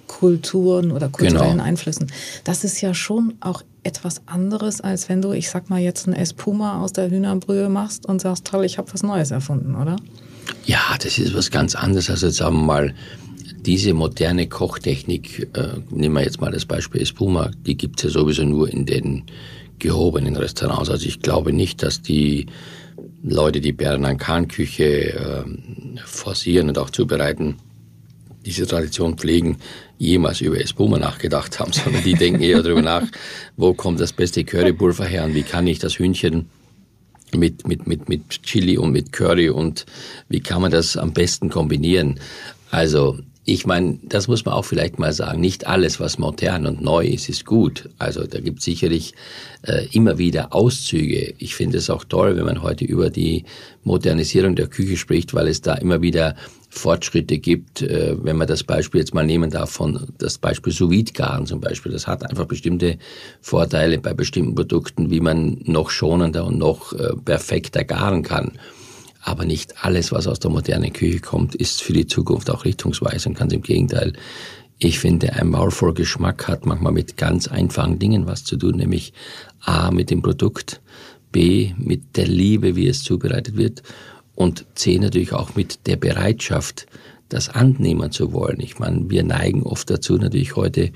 [0.06, 1.62] Kulturen oder kulturellen genau.
[1.62, 2.10] Einflüssen.
[2.44, 6.12] Das ist ja schon auch etwas anderes, als wenn du, ich sag mal, jetzt ein
[6.12, 9.96] Espuma aus der Hühnerbrühe machst und sagst, toll, ich habe was Neues erfunden, oder?
[10.66, 12.10] Ja, das ist was ganz anderes.
[12.10, 12.94] Also jetzt sagen wir mal,
[13.64, 18.20] diese moderne Kochtechnik, äh, nehmen wir jetzt mal das Beispiel Espuma, die gibt es ja
[18.20, 19.24] sowieso nur in den
[19.78, 20.90] gehobenen Restaurants.
[20.90, 22.46] Also ich glaube nicht, dass die
[23.22, 25.44] Leute, die Bernankan-Küche äh,
[26.04, 27.56] forcieren und auch zubereiten,
[28.46, 29.58] diese Tradition pflegen,
[29.98, 33.06] jemals über Espuma nachgedacht haben, sondern die denken eher darüber nach,
[33.56, 36.48] wo kommt das beste Currypulver her und wie kann ich das Hühnchen
[37.34, 39.86] mit, mit, mit, mit Chili und mit Curry und
[40.28, 42.18] wie kann man das am besten kombinieren.
[42.70, 43.18] Also
[43.52, 45.40] ich meine, das muss man auch vielleicht mal sagen.
[45.40, 47.90] Nicht alles, was modern und neu ist, ist gut.
[47.98, 49.14] Also da gibt es sicherlich
[49.62, 51.34] äh, immer wieder Auszüge.
[51.38, 53.44] Ich finde es auch toll, wenn man heute über die
[53.82, 56.36] Modernisierung der Küche spricht, weil es da immer wieder
[56.68, 61.12] Fortschritte gibt, äh, wenn man das Beispiel jetzt mal nehmen darf von das Beispiel sous
[61.12, 61.90] garen zum Beispiel.
[61.90, 62.98] Das hat einfach bestimmte
[63.40, 68.52] Vorteile bei bestimmten Produkten, wie man noch schonender und noch äh, perfekter garen kann.
[69.22, 73.38] Aber nicht alles, was aus der modernen Küche kommt, ist für die Zukunft auch richtungsweisend.
[73.38, 74.14] Ganz im Gegenteil.
[74.78, 78.76] Ich finde, ein Maul voll Geschmack hat manchmal mit ganz einfachen Dingen was zu tun,
[78.76, 79.12] nämlich
[79.60, 80.80] A mit dem Produkt,
[81.32, 83.82] B mit der Liebe, wie es zubereitet wird
[84.34, 86.86] und C natürlich auch mit der Bereitschaft,
[87.28, 88.58] das annehmen zu wollen.
[88.60, 90.92] Ich meine, wir neigen oft dazu, natürlich heute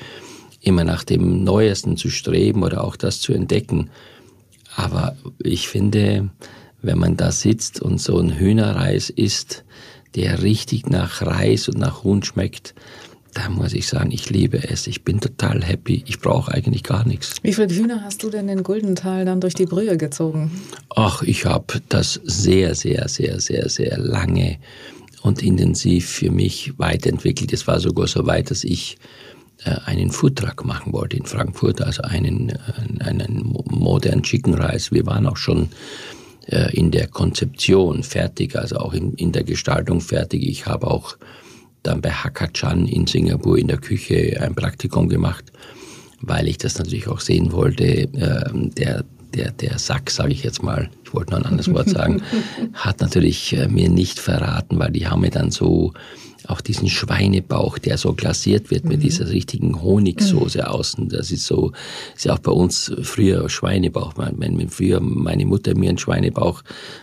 [0.63, 3.91] immer nach dem Neuesten zu streben oder auch das zu entdecken.
[4.77, 6.31] Aber ich finde,
[6.85, 9.64] wenn man da sitzt und so ein Hühnerreis isst,
[10.14, 12.75] der richtig nach Reis und nach Huhn schmeckt,
[13.35, 14.87] da muss ich sagen, ich liebe es.
[14.87, 16.05] Ich bin total happy.
[16.07, 17.35] Ich brauche eigentlich gar nichts.
[17.42, 20.53] Wie viele Hühner hast du denn in Guldental dann durch die Brühe gezogen?
[20.94, 24.59] Ach, ich habe das sehr, sehr, sehr, sehr, sehr lange
[25.23, 27.53] und intensiv für mich weiterentwickelt.
[27.53, 28.99] Es war sogar so weit, dass ich
[29.64, 34.92] äh, einen Foodtruck machen wollte in Frankfurt, also einen, äh, einen modernen Chicken Rice.
[34.92, 35.70] Wir waren auch schon
[36.49, 40.47] äh, in der Konzeption fertig, also auch in, in der Gestaltung fertig.
[40.47, 41.17] Ich habe auch
[41.83, 45.53] dann bei Hakachan in Singapur in der Küche ein Praktikum gemacht,
[46.21, 47.85] weil ich das natürlich auch sehen wollte.
[47.85, 49.05] Ähm, der,
[49.35, 52.23] der, der Sack, sage ich jetzt mal, ich wollte noch ein anderes Wort sagen,
[52.73, 55.93] hat natürlich äh, mir nicht verraten, weil die haben mir dann so
[56.49, 59.03] auch diesen Schweinebauch, der so glasiert wird mit mhm.
[59.03, 60.65] dieser richtigen Honigsoße mhm.
[60.65, 61.09] außen.
[61.09, 61.73] Das ist so,
[62.15, 64.15] ist ja auch bei uns früher Schweinebauch.
[64.17, 66.63] Wenn früher meine Mutter mir einen Schweinebauch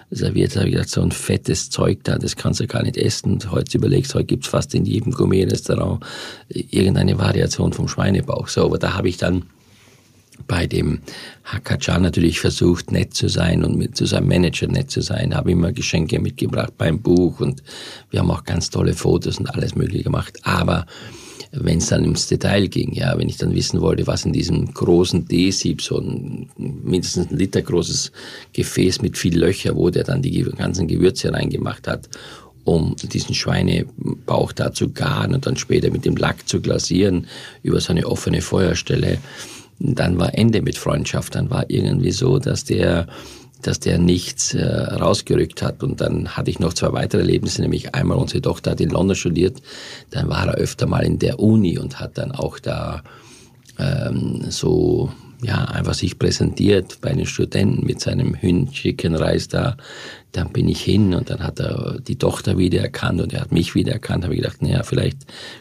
[0.09, 3.33] serviert, habe ich gedacht, so ein fettes Zeug da, das kannst du gar nicht essen.
[3.33, 6.03] Und heute überlegst, heute gibt's fast in jedem Gourmet-Restaurant
[6.49, 8.47] irgendeine Variation vom Schweinebauch.
[8.47, 9.43] So, aber da habe ich dann
[10.47, 10.99] bei dem
[11.43, 15.51] Hakachan natürlich versucht, nett zu sein und mit zu seinem Manager nett zu sein, habe
[15.51, 17.63] immer Geschenke mitgebracht beim Buch und
[18.09, 20.39] wir haben auch ganz tolle Fotos und alles mögliche gemacht.
[20.43, 20.85] Aber
[21.51, 24.73] wenn es dann ins Detail ging, ja, wenn ich dann wissen wollte, was in diesem
[24.73, 28.11] großen D-Sieb, so ein mindestens ein Liter großes
[28.53, 32.07] Gefäß mit viel Löcher, wo der dann die ganzen Gewürze reingemacht hat,
[32.63, 37.27] um diesen Schweinebauch da zu garen und dann später mit dem Lack zu glasieren
[37.63, 39.17] über so eine offene Feuerstelle
[39.83, 41.35] dann war Ende mit Freundschaft.
[41.35, 43.07] Dann war irgendwie so, dass der
[43.61, 45.83] dass der nichts äh, rausgerückt hat.
[45.83, 49.15] Und dann hatte ich noch zwei weitere Erlebnisse, nämlich einmal unsere Tochter hat in London
[49.15, 49.61] studiert,
[50.09, 53.03] dann war er öfter mal in der Uni und hat dann auch da
[53.77, 55.11] ähm, so
[55.41, 59.75] ja, einfach sich präsentiert bei den Studenten mit seinem Hühnchenreis da.
[60.33, 63.73] Dann bin ich hin und dann hat er die Tochter wiedererkannt und er hat mich
[63.73, 64.23] wiedererkannt.
[64.23, 65.17] Habe ich gedacht, naja, vielleicht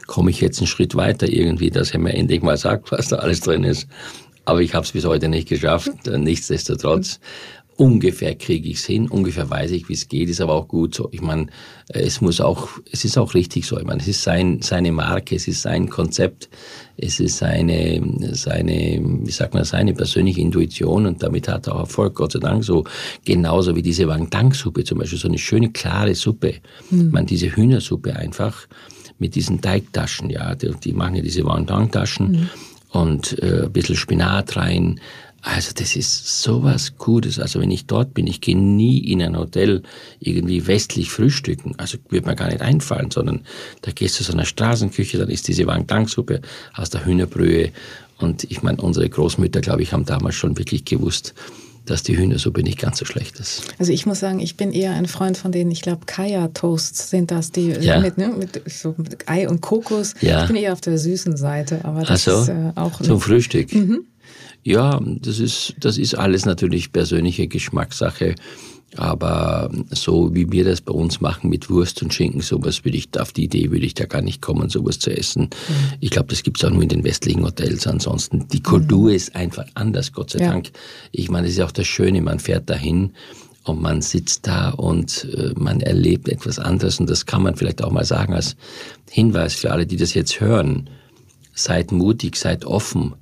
[0.06, 3.16] komme ich jetzt einen Schritt weiter irgendwie, dass er mir endlich mal sagt, was da
[3.16, 3.88] alles drin ist.
[4.44, 6.06] Aber ich habe es bis heute nicht geschafft.
[6.06, 7.20] Nichtsdestotrotz
[7.80, 10.94] ungefähr kriege ich es hin, ungefähr weiß ich, wie es geht, ist aber auch gut
[10.94, 11.08] so.
[11.12, 11.46] Ich meine,
[11.88, 13.78] es muss auch, es ist auch richtig so.
[13.78, 16.50] Ich meine, es ist sein, seine Marke, es ist sein Konzept,
[16.98, 21.80] es ist seine, seine, wie sagt man, seine persönliche Intuition und damit hat er auch
[21.80, 22.84] Erfolg, Gott sei Dank, so
[23.24, 26.56] genauso wie diese Wang Dang Suppe zum Beispiel, so eine schöne, klare Suppe.
[26.90, 27.06] Mhm.
[27.06, 28.68] Ich meine, diese Hühnersuppe einfach
[29.18, 32.48] mit diesen Teigtaschen, ja, die, die machen ja diese Wang Dang Taschen mhm.
[32.90, 35.00] und äh, ein bisschen Spinat rein,
[35.42, 37.38] also das ist sowas Gutes.
[37.38, 39.82] Also wenn ich dort bin, ich gehe nie in ein Hotel
[40.18, 41.74] irgendwie westlich frühstücken.
[41.78, 43.42] Also wird mir gar nicht einfallen, sondern
[43.82, 46.42] da gehst du zu so einer Straßenküche, dann ist diese Wang-Dang-Suppe
[46.74, 47.72] aus der Hühnerbrühe.
[48.18, 51.32] Und ich meine, unsere Großmütter, glaube ich, haben damals schon wirklich gewusst,
[51.86, 53.62] dass die Hühnersuppe nicht ganz so schlecht ist.
[53.78, 57.30] Also ich muss sagen, ich bin eher ein Freund von denen, ich glaube, Kaya-Toasts sind
[57.30, 57.98] das, die ja.
[57.98, 60.14] mit, ne, mit, so mit Ei und Kokos.
[60.20, 60.42] Ja.
[60.42, 63.00] Ich bin eher auf der süßen Seite, aber das so, ist äh, auch...
[63.00, 63.74] Zum Frühstück?
[63.74, 64.04] Mhm.
[64.62, 68.34] Ja, das ist, das ist alles natürlich persönliche Geschmackssache.
[68.96, 73.08] Aber so wie wir das bei uns machen mit Wurst und Schinken, sowas würde ich,
[73.20, 75.42] auf die Idee würde ich da gar nicht kommen, sowas zu essen.
[75.42, 75.74] Mhm.
[76.00, 77.86] Ich glaube, das gibt's auch nur in den westlichen Hotels.
[77.86, 79.14] Ansonsten, die Kultur mhm.
[79.14, 80.50] ist einfach anders, Gott sei ja.
[80.50, 80.70] Dank.
[81.12, 83.12] Ich meine, das ist auch das Schöne, man fährt dahin
[83.62, 86.98] und man sitzt da und äh, man erlebt etwas anderes.
[86.98, 88.56] Und das kann man vielleicht auch mal sagen als
[89.08, 90.90] Hinweis für alle, die das jetzt hören.
[91.54, 93.14] Seid mutig, seid offen,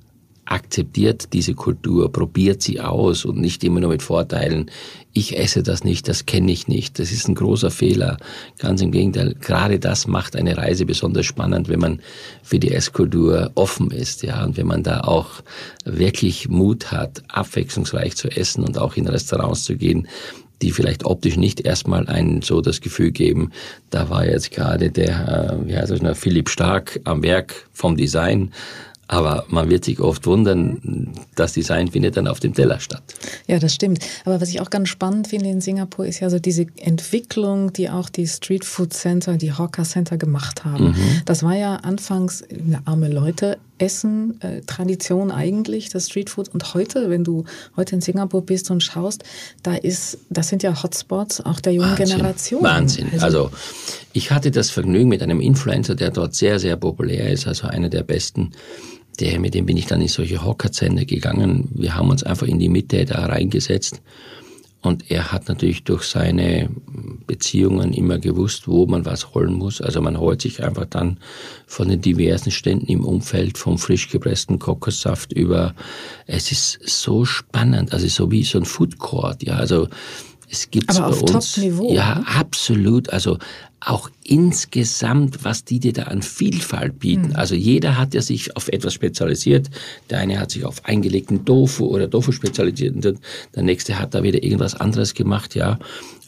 [0.49, 4.71] akzeptiert diese Kultur, probiert sie aus und nicht immer nur mit Vorteilen.
[5.13, 6.97] Ich esse das nicht, das kenne ich nicht.
[6.97, 8.17] Das ist ein großer Fehler.
[8.57, 9.35] Ganz im Gegenteil.
[9.39, 12.01] Gerade das macht eine Reise besonders spannend, wenn man
[12.41, 15.29] für die Esskultur offen ist, ja, und wenn man da auch
[15.85, 20.07] wirklich Mut hat, abwechslungsreich zu essen und auch in Restaurants zu gehen,
[20.61, 23.51] die vielleicht optisch nicht erstmal einen so das Gefühl geben,
[23.91, 28.51] da war jetzt gerade der, äh, wie heißt das, Philipp Stark am Werk vom Design
[29.11, 33.01] Aber man wird sich oft wundern, das Design findet dann auf dem Teller statt.
[33.47, 34.05] Ja, das stimmt.
[34.23, 37.89] Aber was ich auch ganz spannend finde in Singapur ist ja so diese Entwicklung, die
[37.89, 40.89] auch die Street Food Center, die Hawker Center gemacht haben.
[40.89, 41.21] Mhm.
[41.25, 46.49] Das war ja anfangs eine arme Leute Essen, äh, Tradition eigentlich, das Streetfood.
[46.49, 47.45] Und heute, wenn du
[47.75, 49.23] heute in Singapur bist und schaust,
[49.63, 52.63] da ist, das sind ja Hotspots auch der jungen Wahnsinn, Generation.
[52.63, 53.07] Wahnsinn.
[53.13, 53.51] Also, also,
[54.13, 57.89] ich hatte das Vergnügen mit einem Influencer, der dort sehr, sehr populär ist, also einer
[57.89, 58.51] der besten.
[59.19, 61.69] Der, mit dem bin ich dann in solche Hockerzähne gegangen.
[61.73, 64.01] Wir haben uns einfach in die Mitte da reingesetzt
[64.81, 66.69] und er hat natürlich durch seine
[67.27, 69.81] Beziehungen immer gewusst, wo man was holen muss.
[69.81, 71.17] Also man holt sich einfach dann
[71.67, 75.75] von den diversen Ständen im Umfeld vom frisch gepressten Kokossaft über.
[76.27, 79.43] Es ist so spannend, also so wie so ein Food Court.
[79.43, 79.89] Ja, also
[80.51, 81.53] es gibt bei uns.
[81.53, 82.25] Top-Niveau, ja, ne?
[82.27, 83.09] absolut.
[83.09, 83.37] Also
[83.81, 87.29] auch insgesamt, was die dir da an Vielfalt bieten.
[87.29, 87.35] Mhm.
[87.35, 89.69] Also jeder hat ja sich auf etwas spezialisiert.
[90.09, 93.19] Der eine hat sich auf eingelegten Tofu oder Tofu spezialisiert und
[93.55, 95.79] der nächste hat da wieder irgendwas anderes gemacht, ja.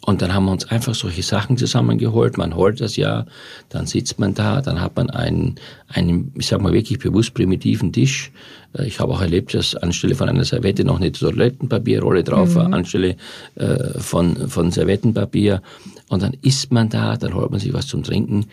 [0.04, 2.38] Und dann haben wir uns einfach solche Sachen zusammengeholt.
[2.38, 3.26] Man holt das ja,
[3.70, 5.56] dann sitzt man da, dann hat man einen,
[5.88, 8.32] einen ich sag mal wirklich bewusst primitiven Tisch.
[8.78, 12.68] Äh, ich habe auch erlebt, dass anstelle von einer Servette noch eine Toilettenpapierrolle drauf war,
[12.68, 12.74] mhm.
[12.74, 13.16] anstelle
[13.56, 15.62] äh, von, von Servettenpapier.
[16.10, 18.48] Und dann isst man da, dann holt man sich was zum Trinken.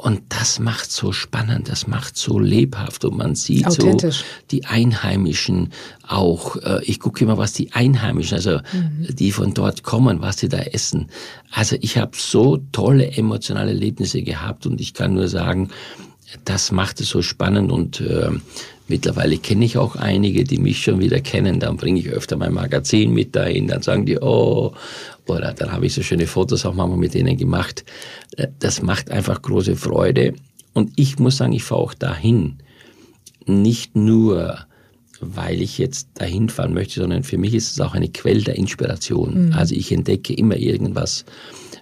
[0.00, 3.96] Und das macht so spannend, das macht so lebhaft und man sieht so
[4.52, 5.72] die Einheimischen
[6.06, 6.54] auch.
[6.54, 9.08] Äh, ich gucke immer, was die Einheimischen, also mhm.
[9.10, 11.08] die von dort kommen, was sie da essen.
[11.50, 15.70] Also ich habe so tolle emotionale Erlebnisse gehabt und ich kann nur sagen,
[16.44, 18.30] das macht es so spannend und äh,
[18.90, 21.60] Mittlerweile kenne ich auch einige, die mich schon wieder kennen.
[21.60, 23.68] Dann bringe ich öfter mein Magazin mit dahin.
[23.68, 24.72] Dann sagen die, oh,
[25.30, 27.84] oder dann habe ich so schöne Fotos auch manchmal mit denen gemacht.
[28.36, 30.34] Äh, das macht einfach große Freude.
[30.74, 32.58] Und ich muss sagen, ich fahre auch dahin.
[33.46, 34.58] Nicht nur,
[35.20, 38.56] weil ich jetzt dahin fahren möchte, sondern für mich ist es auch eine Quelle der
[38.56, 39.46] Inspiration.
[39.46, 39.52] Mhm.
[39.54, 41.24] Also ich entdecke immer irgendwas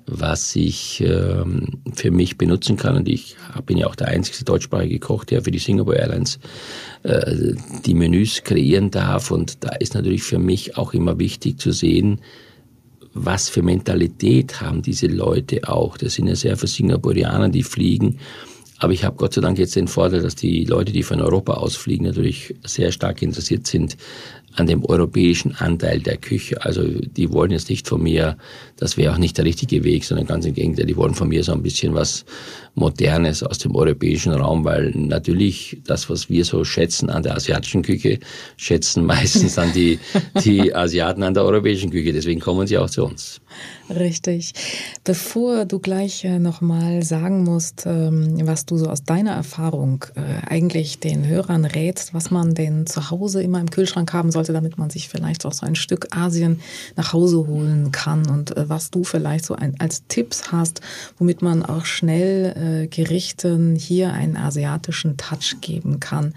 [0.07, 2.97] was ich ähm, für mich benutzen kann.
[2.97, 6.39] Und ich bin ja auch der einzige deutschsprachige Koch, der für die Singapore Airlines
[7.03, 7.55] äh,
[7.85, 9.31] die Menüs kreieren darf.
[9.31, 12.21] Und da ist natürlich für mich auch immer wichtig zu sehen,
[13.17, 15.97] was für Mentalität haben diese Leute auch.
[15.97, 18.19] Das sind ja sehr viele Singapurianer, die fliegen.
[18.79, 21.55] Aber ich habe Gott sei Dank jetzt den Vorteil, dass die Leute, die von Europa
[21.55, 23.97] ausfliegen, natürlich sehr stark interessiert sind
[24.57, 26.65] an dem europäischen Anteil der Küche.
[26.65, 28.37] Also die wollen jetzt nicht von mir,
[28.77, 31.45] das wäre auch nicht der richtige Weg, sondern ganz im Gegenteil, die wollen von mir
[31.45, 32.25] so ein bisschen was
[32.75, 37.83] Modernes aus dem europäischen Raum, weil natürlich das, was wir so schätzen an der asiatischen
[37.83, 38.19] Küche,
[38.57, 39.99] schätzen meistens an die,
[40.45, 42.13] die Asiaten an der europäischen Küche.
[42.13, 43.41] Deswegen kommen sie auch zu uns.
[43.89, 44.53] Richtig.
[45.05, 50.47] Bevor du gleich äh, nochmal sagen musst, ähm, was du so aus deiner Erfahrung äh,
[50.47, 54.79] eigentlich den Hörern rätst, was man denn zu Hause immer im Kühlschrank haben sollte, damit
[54.79, 56.61] man sich vielleicht auch so ein Stück Asien
[56.97, 60.81] nach Hause holen kann und äh, was du vielleicht so als Tipps hast,
[61.19, 66.35] womit man auch schnell Gerichten hier einen asiatischen Touch geben kann.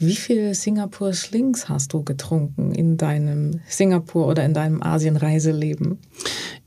[0.00, 5.98] Wie viele Singapur Slings hast du getrunken in deinem Singapur oder in deinem Asienreiseleben?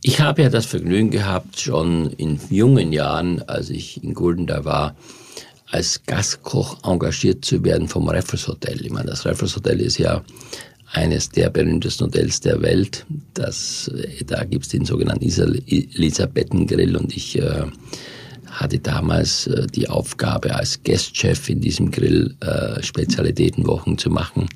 [0.01, 4.65] Ich habe ja das Vergnügen gehabt, schon in jungen Jahren, als ich in Gulden da
[4.65, 4.95] war,
[5.71, 8.85] als Gastkoch engagiert zu werden vom Raffles Hotel.
[8.85, 10.21] Ich meine, das Raffles Hotel ist ja
[10.91, 13.05] eines der berühmtesten Hotels der Welt.
[13.33, 13.89] Das,
[14.27, 17.63] da gibt es den sogenannten Elisabethengrill und ich äh,
[18.47, 24.49] hatte damals äh, die Aufgabe, als Guestchef in diesem Grill äh, Spezialitätenwochen zu machen.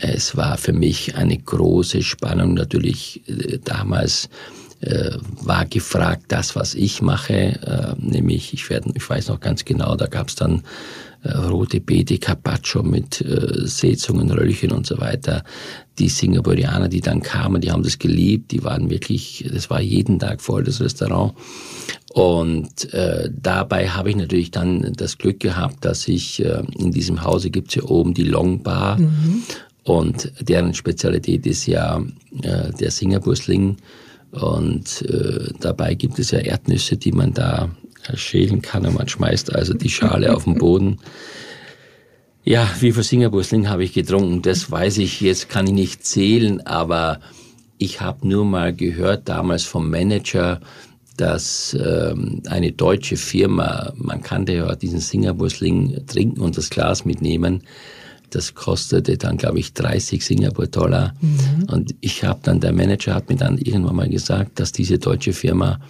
[0.00, 2.54] Es war für mich eine große Spannung.
[2.54, 4.63] Natürlich äh, damals äh,
[5.42, 9.96] war gefragt, das, was ich mache, äh, nämlich, ich, werd, ich weiß noch ganz genau,
[9.96, 10.62] da gab es dann
[11.24, 15.42] äh, rote Beete, Carpaccio mit äh, Setzungen, Röllchen und so weiter.
[15.98, 20.18] Die Singapurianer, die dann kamen, die haben das geliebt, die waren wirklich, das war jeden
[20.18, 21.32] Tag voll, das Restaurant.
[22.12, 27.24] Und äh, dabei habe ich natürlich dann das Glück gehabt, dass ich äh, in diesem
[27.24, 29.42] Hause gibt's hier oben die Long Bar mhm.
[29.82, 32.02] und deren Spezialität ist ja
[32.42, 33.78] äh, der Singapur-Sling.
[34.34, 37.70] Und äh, dabei gibt es ja Erdnüsse, die man da
[38.08, 40.98] äh, schälen kann und man schmeißt also die Schale auf den Boden.
[42.42, 44.42] Ja, wie viel Singapur-Sling habe ich getrunken?
[44.42, 47.20] Das weiß ich, jetzt kann ich nicht zählen, aber
[47.78, 50.60] ich habe nur mal gehört damals vom Manager,
[51.16, 57.62] dass ähm, eine deutsche Firma, man kannte ja diesen Singapur-Sling trinken und das Glas mitnehmen,
[58.34, 61.14] das kostete dann, glaube ich, 30 Singapur-Dollar.
[61.20, 61.64] Mhm.
[61.70, 65.32] Und ich habe dann, der Manager hat mir dann irgendwann mal gesagt, dass diese deutsche
[65.32, 65.80] Firma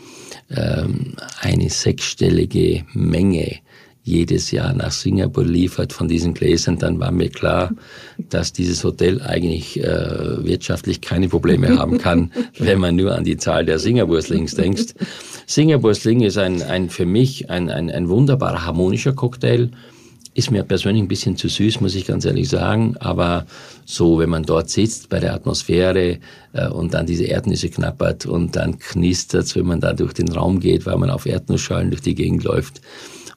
[0.51, 3.61] ähm, eine sechsstellige Menge
[4.05, 7.73] jedes Jahr nach Singapur liefert von diesen Gläsern, dann war mir klar,
[8.19, 13.39] dass dieses Hotel eigentlich äh, wirtschaftlich keine Probleme haben kann, wenn man nur an die
[13.39, 14.95] Zahl der Singapur-Slings denkt.
[15.47, 19.71] Singapur-Sling ist ein, ein für mich ein, ein, ein wunderbarer harmonischer Cocktail.
[20.35, 22.97] Ist mir persönlich ein bisschen zu süß, muss ich ganz ehrlich sagen.
[22.99, 23.47] Aber
[23.85, 26.19] so, wenn man dort sitzt bei der Atmosphäre
[26.53, 30.59] äh, und dann diese Erdnüsse knappert und dann knistert wenn man da durch den Raum
[30.59, 32.81] geht, weil man auf Erdnussschalen durch die Gegend läuft,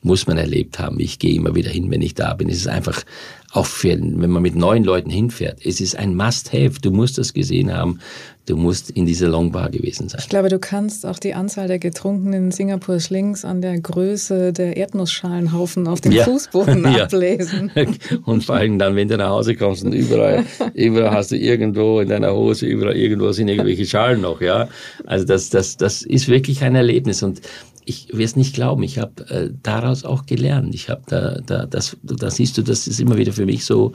[0.02, 1.00] muss man erlebt haben.
[1.00, 2.50] Ich gehe immer wieder hin, wenn ich da bin.
[2.50, 3.04] Es ist einfach
[3.52, 6.82] auch für, wenn man mit neun Leuten hinfährt, es ist ein Must-Have.
[6.82, 8.00] Du musst das gesehen haben.
[8.48, 10.22] Du musst in dieser Longbar gewesen sein.
[10.24, 14.78] Ich glaube, du kannst auch die Anzahl der getrunkenen Singapur Slings an der Größe der
[14.78, 16.24] Erdnussschalenhaufen auf dem ja.
[16.24, 17.04] Fußboden ja.
[17.04, 17.72] ablesen.
[18.24, 22.00] Und vor allem dann, wenn du nach Hause kommst und überall, überall hast du irgendwo
[22.00, 24.70] in deiner Hose, überall irgendwo sind irgendwelche Schalen noch, ja.
[25.06, 27.42] Also das, das, das ist wirklich ein Erlebnis und
[27.84, 30.74] ich will es nicht glauben, ich habe äh, daraus auch gelernt.
[30.74, 33.92] Ich habe da, da, das, da siehst du, dass es immer wieder für mich so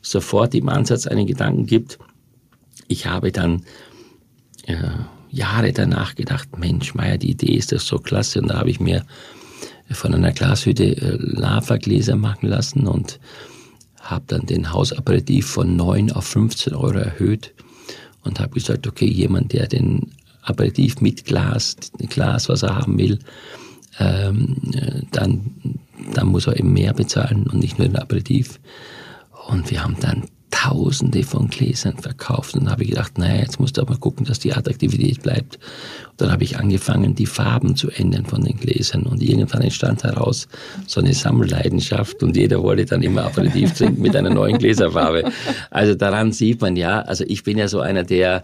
[0.00, 1.98] sofort im Ansatz einen Gedanken gibt.
[2.88, 3.62] Ich habe dann
[4.66, 4.76] äh,
[5.30, 8.40] Jahre danach gedacht, Mensch, Meier, die Idee ist das so klasse.
[8.40, 9.04] Und da habe ich mir
[9.90, 13.20] von einer Glashütte äh, Lavagläser machen lassen und
[14.00, 17.52] habe dann den Hausaperitif von 9 auf 15 Euro erhöht
[18.24, 20.12] und habe gesagt, okay, jemand, der den
[20.42, 21.76] Aperitif mit Glas,
[22.08, 23.18] Glas, was er haben will,
[23.98, 24.56] ähm,
[25.12, 25.80] dann,
[26.14, 28.60] dann muss er eben mehr bezahlen und nicht nur den Aperitif.
[29.48, 30.24] Und wir haben dann
[30.66, 34.40] Tausende von Gläsern verkauft und habe ich gedacht, naja, jetzt musst du aber gucken, dass
[34.40, 35.60] die Attraktivität bleibt.
[36.10, 40.02] Und dann habe ich angefangen, die Farben zu ändern von den Gläsern und irgendwann entstand
[40.02, 40.48] heraus
[40.88, 45.30] so eine Sammelleidenschaft und jeder wollte dann immer Aperitif trinken mit einer neuen Gläserfarbe.
[45.70, 48.42] Also daran sieht man ja, also ich bin ja so einer, der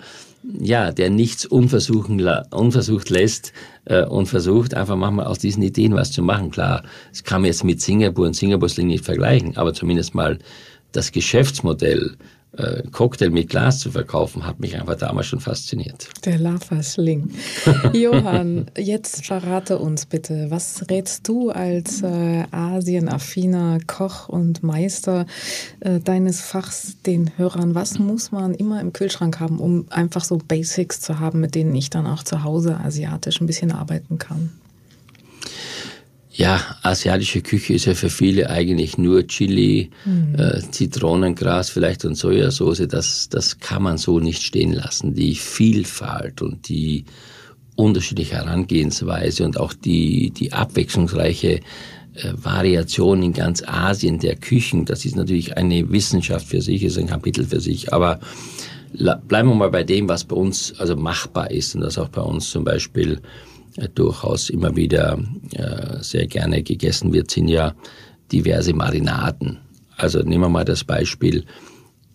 [0.60, 3.52] ja, der nichts unversucht lässt
[3.84, 6.50] äh, und versucht einfach manchmal aus diesen Ideen was zu machen.
[6.50, 10.38] Klar, das kann man jetzt mit Singapur und Singapur nicht vergleichen, aber zumindest mal
[10.92, 12.16] das Geschäftsmodell
[12.56, 16.08] äh, Cocktail mit Glas zu verkaufen, hat mich einfach damals schon fasziniert.
[16.24, 17.30] Der Lava-Sling.
[17.94, 25.26] Johann, jetzt verrate uns bitte, was rätst du als äh, asienaffiner Koch und Meister
[25.80, 27.74] äh, deines Fachs den Hörern?
[27.74, 31.74] Was muss man immer im Kühlschrank haben, um einfach so Basics zu haben, mit denen
[31.74, 34.50] ich dann auch zu Hause asiatisch ein bisschen arbeiten kann?
[36.34, 40.34] Ja, asiatische Küche ist ja für viele eigentlich nur Chili, mhm.
[40.38, 42.88] äh, Zitronengras vielleicht und Sojasauce.
[42.88, 45.14] Das, das kann man so nicht stehen lassen.
[45.14, 47.04] Die Vielfalt und die
[47.76, 51.60] unterschiedliche Herangehensweise und auch die, die abwechslungsreiche
[52.14, 56.98] äh, Variation in ganz Asien der Küchen, das ist natürlich eine Wissenschaft für sich, ist
[56.98, 57.92] ein Kapitel für sich.
[57.92, 58.20] Aber
[59.28, 62.22] bleiben wir mal bei dem, was bei uns also machbar ist und das auch bei
[62.22, 63.20] uns zum Beispiel
[63.94, 65.18] durchaus immer wieder
[65.52, 67.74] äh, sehr gerne gegessen wird, sind ja
[68.30, 69.58] diverse Marinaden.
[69.96, 71.44] Also nehmen wir mal das Beispiel,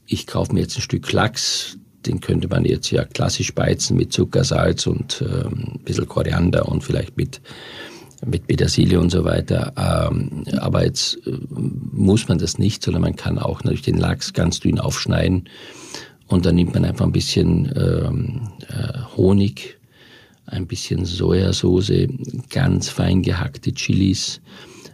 [0.05, 4.13] ich kaufe mir jetzt ein Stück Lachs, den könnte man jetzt ja klassisch beizen mit
[4.13, 7.41] Zucker, Salz und ähm, ein bisschen Koriander und vielleicht mit,
[8.25, 9.73] mit Petersilie und so weiter.
[9.77, 14.33] Ähm, aber jetzt äh, muss man das nicht, sondern man kann auch natürlich den Lachs
[14.33, 15.49] ganz dünn aufschneiden
[16.27, 19.76] und dann nimmt man einfach ein bisschen ähm, äh, Honig,
[20.47, 22.07] ein bisschen Sojasauce,
[22.49, 24.41] ganz fein gehackte Chilis,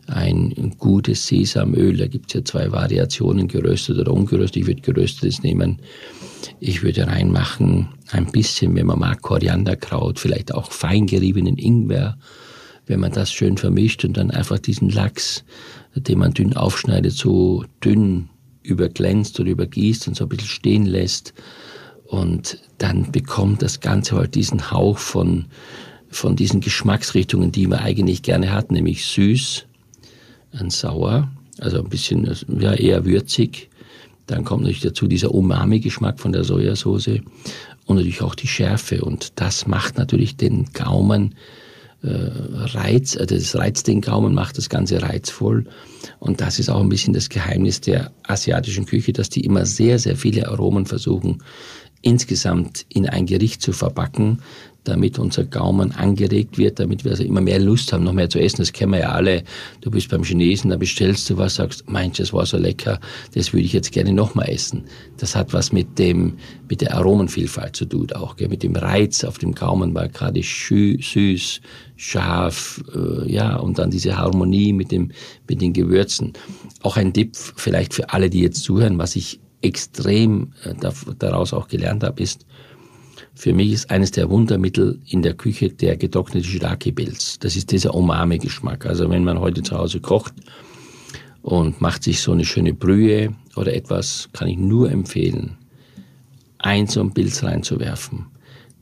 [0.08, 4.64] ein gutes Sesamöl, da gibt es ja zwei Variationen, geröstet oder ungeröstet.
[4.64, 5.80] Ich würde geröstetes nehmen.
[6.60, 12.18] Ich würde reinmachen ein bisschen, wenn man mag, Korianderkraut, vielleicht auch fein geriebenen Ingwer,
[12.86, 15.46] wenn man das schön vermischt und dann einfach diesen Lachs,
[15.96, 18.28] den man dünn aufschneidet, so dünn
[18.62, 21.34] überglänzt oder übergießt und so ein bisschen stehen lässt
[22.14, 25.46] und dann bekommt das Ganze halt diesen Hauch von,
[26.12, 29.66] von diesen Geschmacksrichtungen, die man eigentlich gerne hat, nämlich süß,
[30.52, 33.72] ein sauer, also ein bisschen ja, eher würzig.
[34.28, 37.20] Dann kommt natürlich dazu dieser Umami-Geschmack von der Sojasauce
[37.88, 39.04] und natürlich auch die Schärfe.
[39.04, 41.34] Und das macht natürlich den Gaumen
[42.04, 45.66] äh, Reiz, also das reizt den Gaumen, macht das Ganze reizvoll.
[46.20, 49.98] Und das ist auch ein bisschen das Geheimnis der asiatischen Küche, dass die immer sehr,
[49.98, 51.42] sehr viele Aromen versuchen
[52.04, 54.40] insgesamt in ein Gericht zu verpacken,
[54.84, 58.40] damit unser Gaumen angeregt wird, damit wir also immer mehr Lust haben, noch mehr zu
[58.40, 58.58] essen.
[58.58, 59.44] Das kennen wir ja alle.
[59.82, 63.00] Du bist beim Chinesen, da bestellst du was, sagst, meinst das war so lecker,
[63.34, 64.84] das würde ich jetzt gerne nochmal essen.
[65.18, 66.38] Das hat was mit dem,
[66.70, 68.50] mit der Aromenvielfalt zu tun auch, gell?
[68.50, 71.62] mit dem Reiz auf dem Gaumen, weil gerade süß,
[71.96, 75.12] scharf, äh, ja, und dann diese Harmonie mit dem,
[75.48, 76.34] mit den Gewürzen.
[76.82, 80.74] Auch ein Tipp vielleicht für alle, die jetzt zuhören, was ich extrem äh,
[81.18, 82.46] daraus auch gelernt habe, ist,
[83.36, 87.40] Für mich ist eines der Wundermittel in der Küche der getrocknete Shiitake-Pilz.
[87.40, 88.86] Das ist dieser Umami-Geschmack.
[88.86, 90.34] Also wenn man heute zu Hause kocht
[91.42, 95.58] und macht sich so eine schöne Brühe oder etwas, kann ich nur empfehlen,
[96.60, 98.28] ein so ein Pilz reinzuwerfen.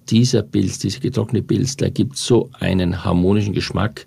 [0.09, 4.05] Dieser Pilz, dieser getrocknete Pilz, der gibt so einen harmonischen Geschmack,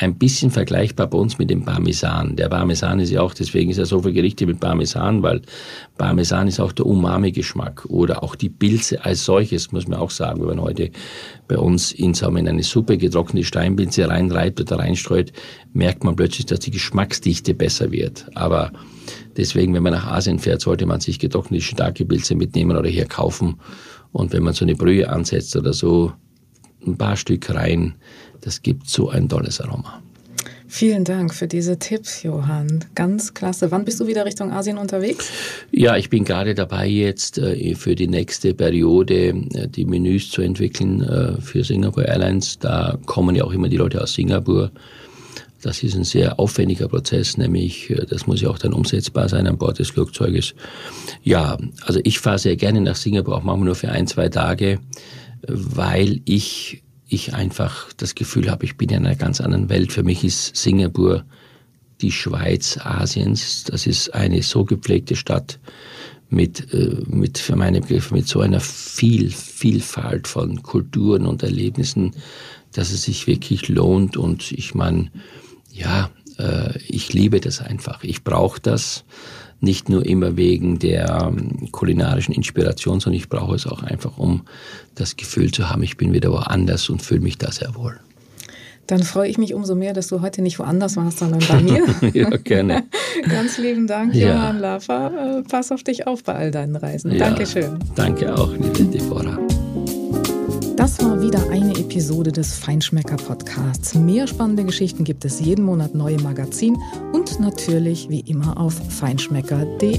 [0.00, 2.34] ein bisschen vergleichbar bei uns mit dem Parmesan.
[2.34, 5.42] Der Parmesan ist ja auch, deswegen ist ja so viel Gerichte mit Parmesan, weil
[5.98, 10.40] Parmesan ist auch der Umami-Geschmack oder auch die Pilze als solches, muss man auch sagen.
[10.40, 10.90] Wenn man heute
[11.48, 15.32] bei uns in, wir, in eine Suppe getrocknete Steinpilze reinreibt oder reinstreut,
[15.74, 18.24] merkt man plötzlich, dass die Geschmacksdichte besser wird.
[18.34, 18.72] Aber
[19.36, 23.56] deswegen, wenn man nach Asien fährt, sollte man sich getrocknete Shiitake-Pilze mitnehmen oder hier kaufen.
[24.12, 26.14] Und wenn man so eine Brühe ansetzt oder so,
[26.86, 27.96] ein paar Stück rein,
[28.40, 30.02] das gibt so ein tolles Aroma.
[30.72, 32.84] Vielen Dank für diese Tipps, Johann.
[32.94, 33.72] Ganz klasse.
[33.72, 35.28] Wann bist du wieder Richtung Asien unterwegs?
[35.72, 40.42] Ja, ich bin gerade dabei, jetzt äh, für die nächste Periode äh, die Menüs zu
[40.42, 42.60] entwickeln äh, für Singapore Airlines.
[42.60, 44.70] Da kommen ja auch immer die Leute aus Singapur.
[45.60, 49.58] Das ist ein sehr aufwendiger Prozess, nämlich das muss ja auch dann umsetzbar sein an
[49.58, 50.54] Bord des Flugzeuges.
[51.24, 54.78] Ja, also ich fahre sehr gerne nach Singapur, auch manchmal nur für ein, zwei Tage,
[55.46, 59.92] weil ich ich einfach das Gefühl habe, ich bin in einer ganz anderen Welt.
[59.92, 61.24] Für mich ist Singapur
[62.00, 63.64] die Schweiz Asiens.
[63.64, 65.58] Das ist eine so gepflegte Stadt
[66.30, 72.12] mit, äh, mit für meine Begriffe, mit so einer viel, Vielfalt von Kulturen und Erlebnissen,
[72.72, 74.16] dass es sich wirklich lohnt.
[74.16, 75.10] Und ich meine,
[75.72, 78.04] ja, äh, ich liebe das einfach.
[78.04, 79.04] Ich brauche das
[79.60, 84.42] nicht nur immer wegen der ähm, kulinarischen Inspiration, sondern ich brauche es auch einfach, um
[84.94, 87.98] das Gefühl zu haben, ich bin wieder woanders und fühle mich da sehr wohl.
[88.86, 91.84] Dann freue ich mich umso mehr, dass du heute nicht woanders warst, sondern bei mir.
[92.12, 92.84] ja, gerne.
[93.28, 94.34] Ganz lieben Dank, ja.
[94.34, 95.38] Johann Laffer.
[95.38, 97.12] Äh, pass auf dich auf bei all deinen Reisen.
[97.12, 97.78] Ja, Dankeschön.
[97.94, 99.38] Danke auch, liebe Deborah.
[100.80, 103.94] Das war wieder eine Episode des Feinschmecker Podcasts.
[103.94, 106.78] Mehr spannende Geschichten gibt es jeden Monat neu im Magazin
[107.12, 109.98] und natürlich wie immer auf feinschmecker.de.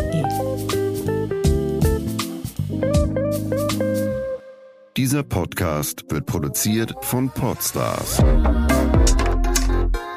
[4.98, 8.18] Dieser Podcast wird produziert von Podstars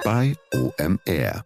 [0.03, 1.45] bei OMR.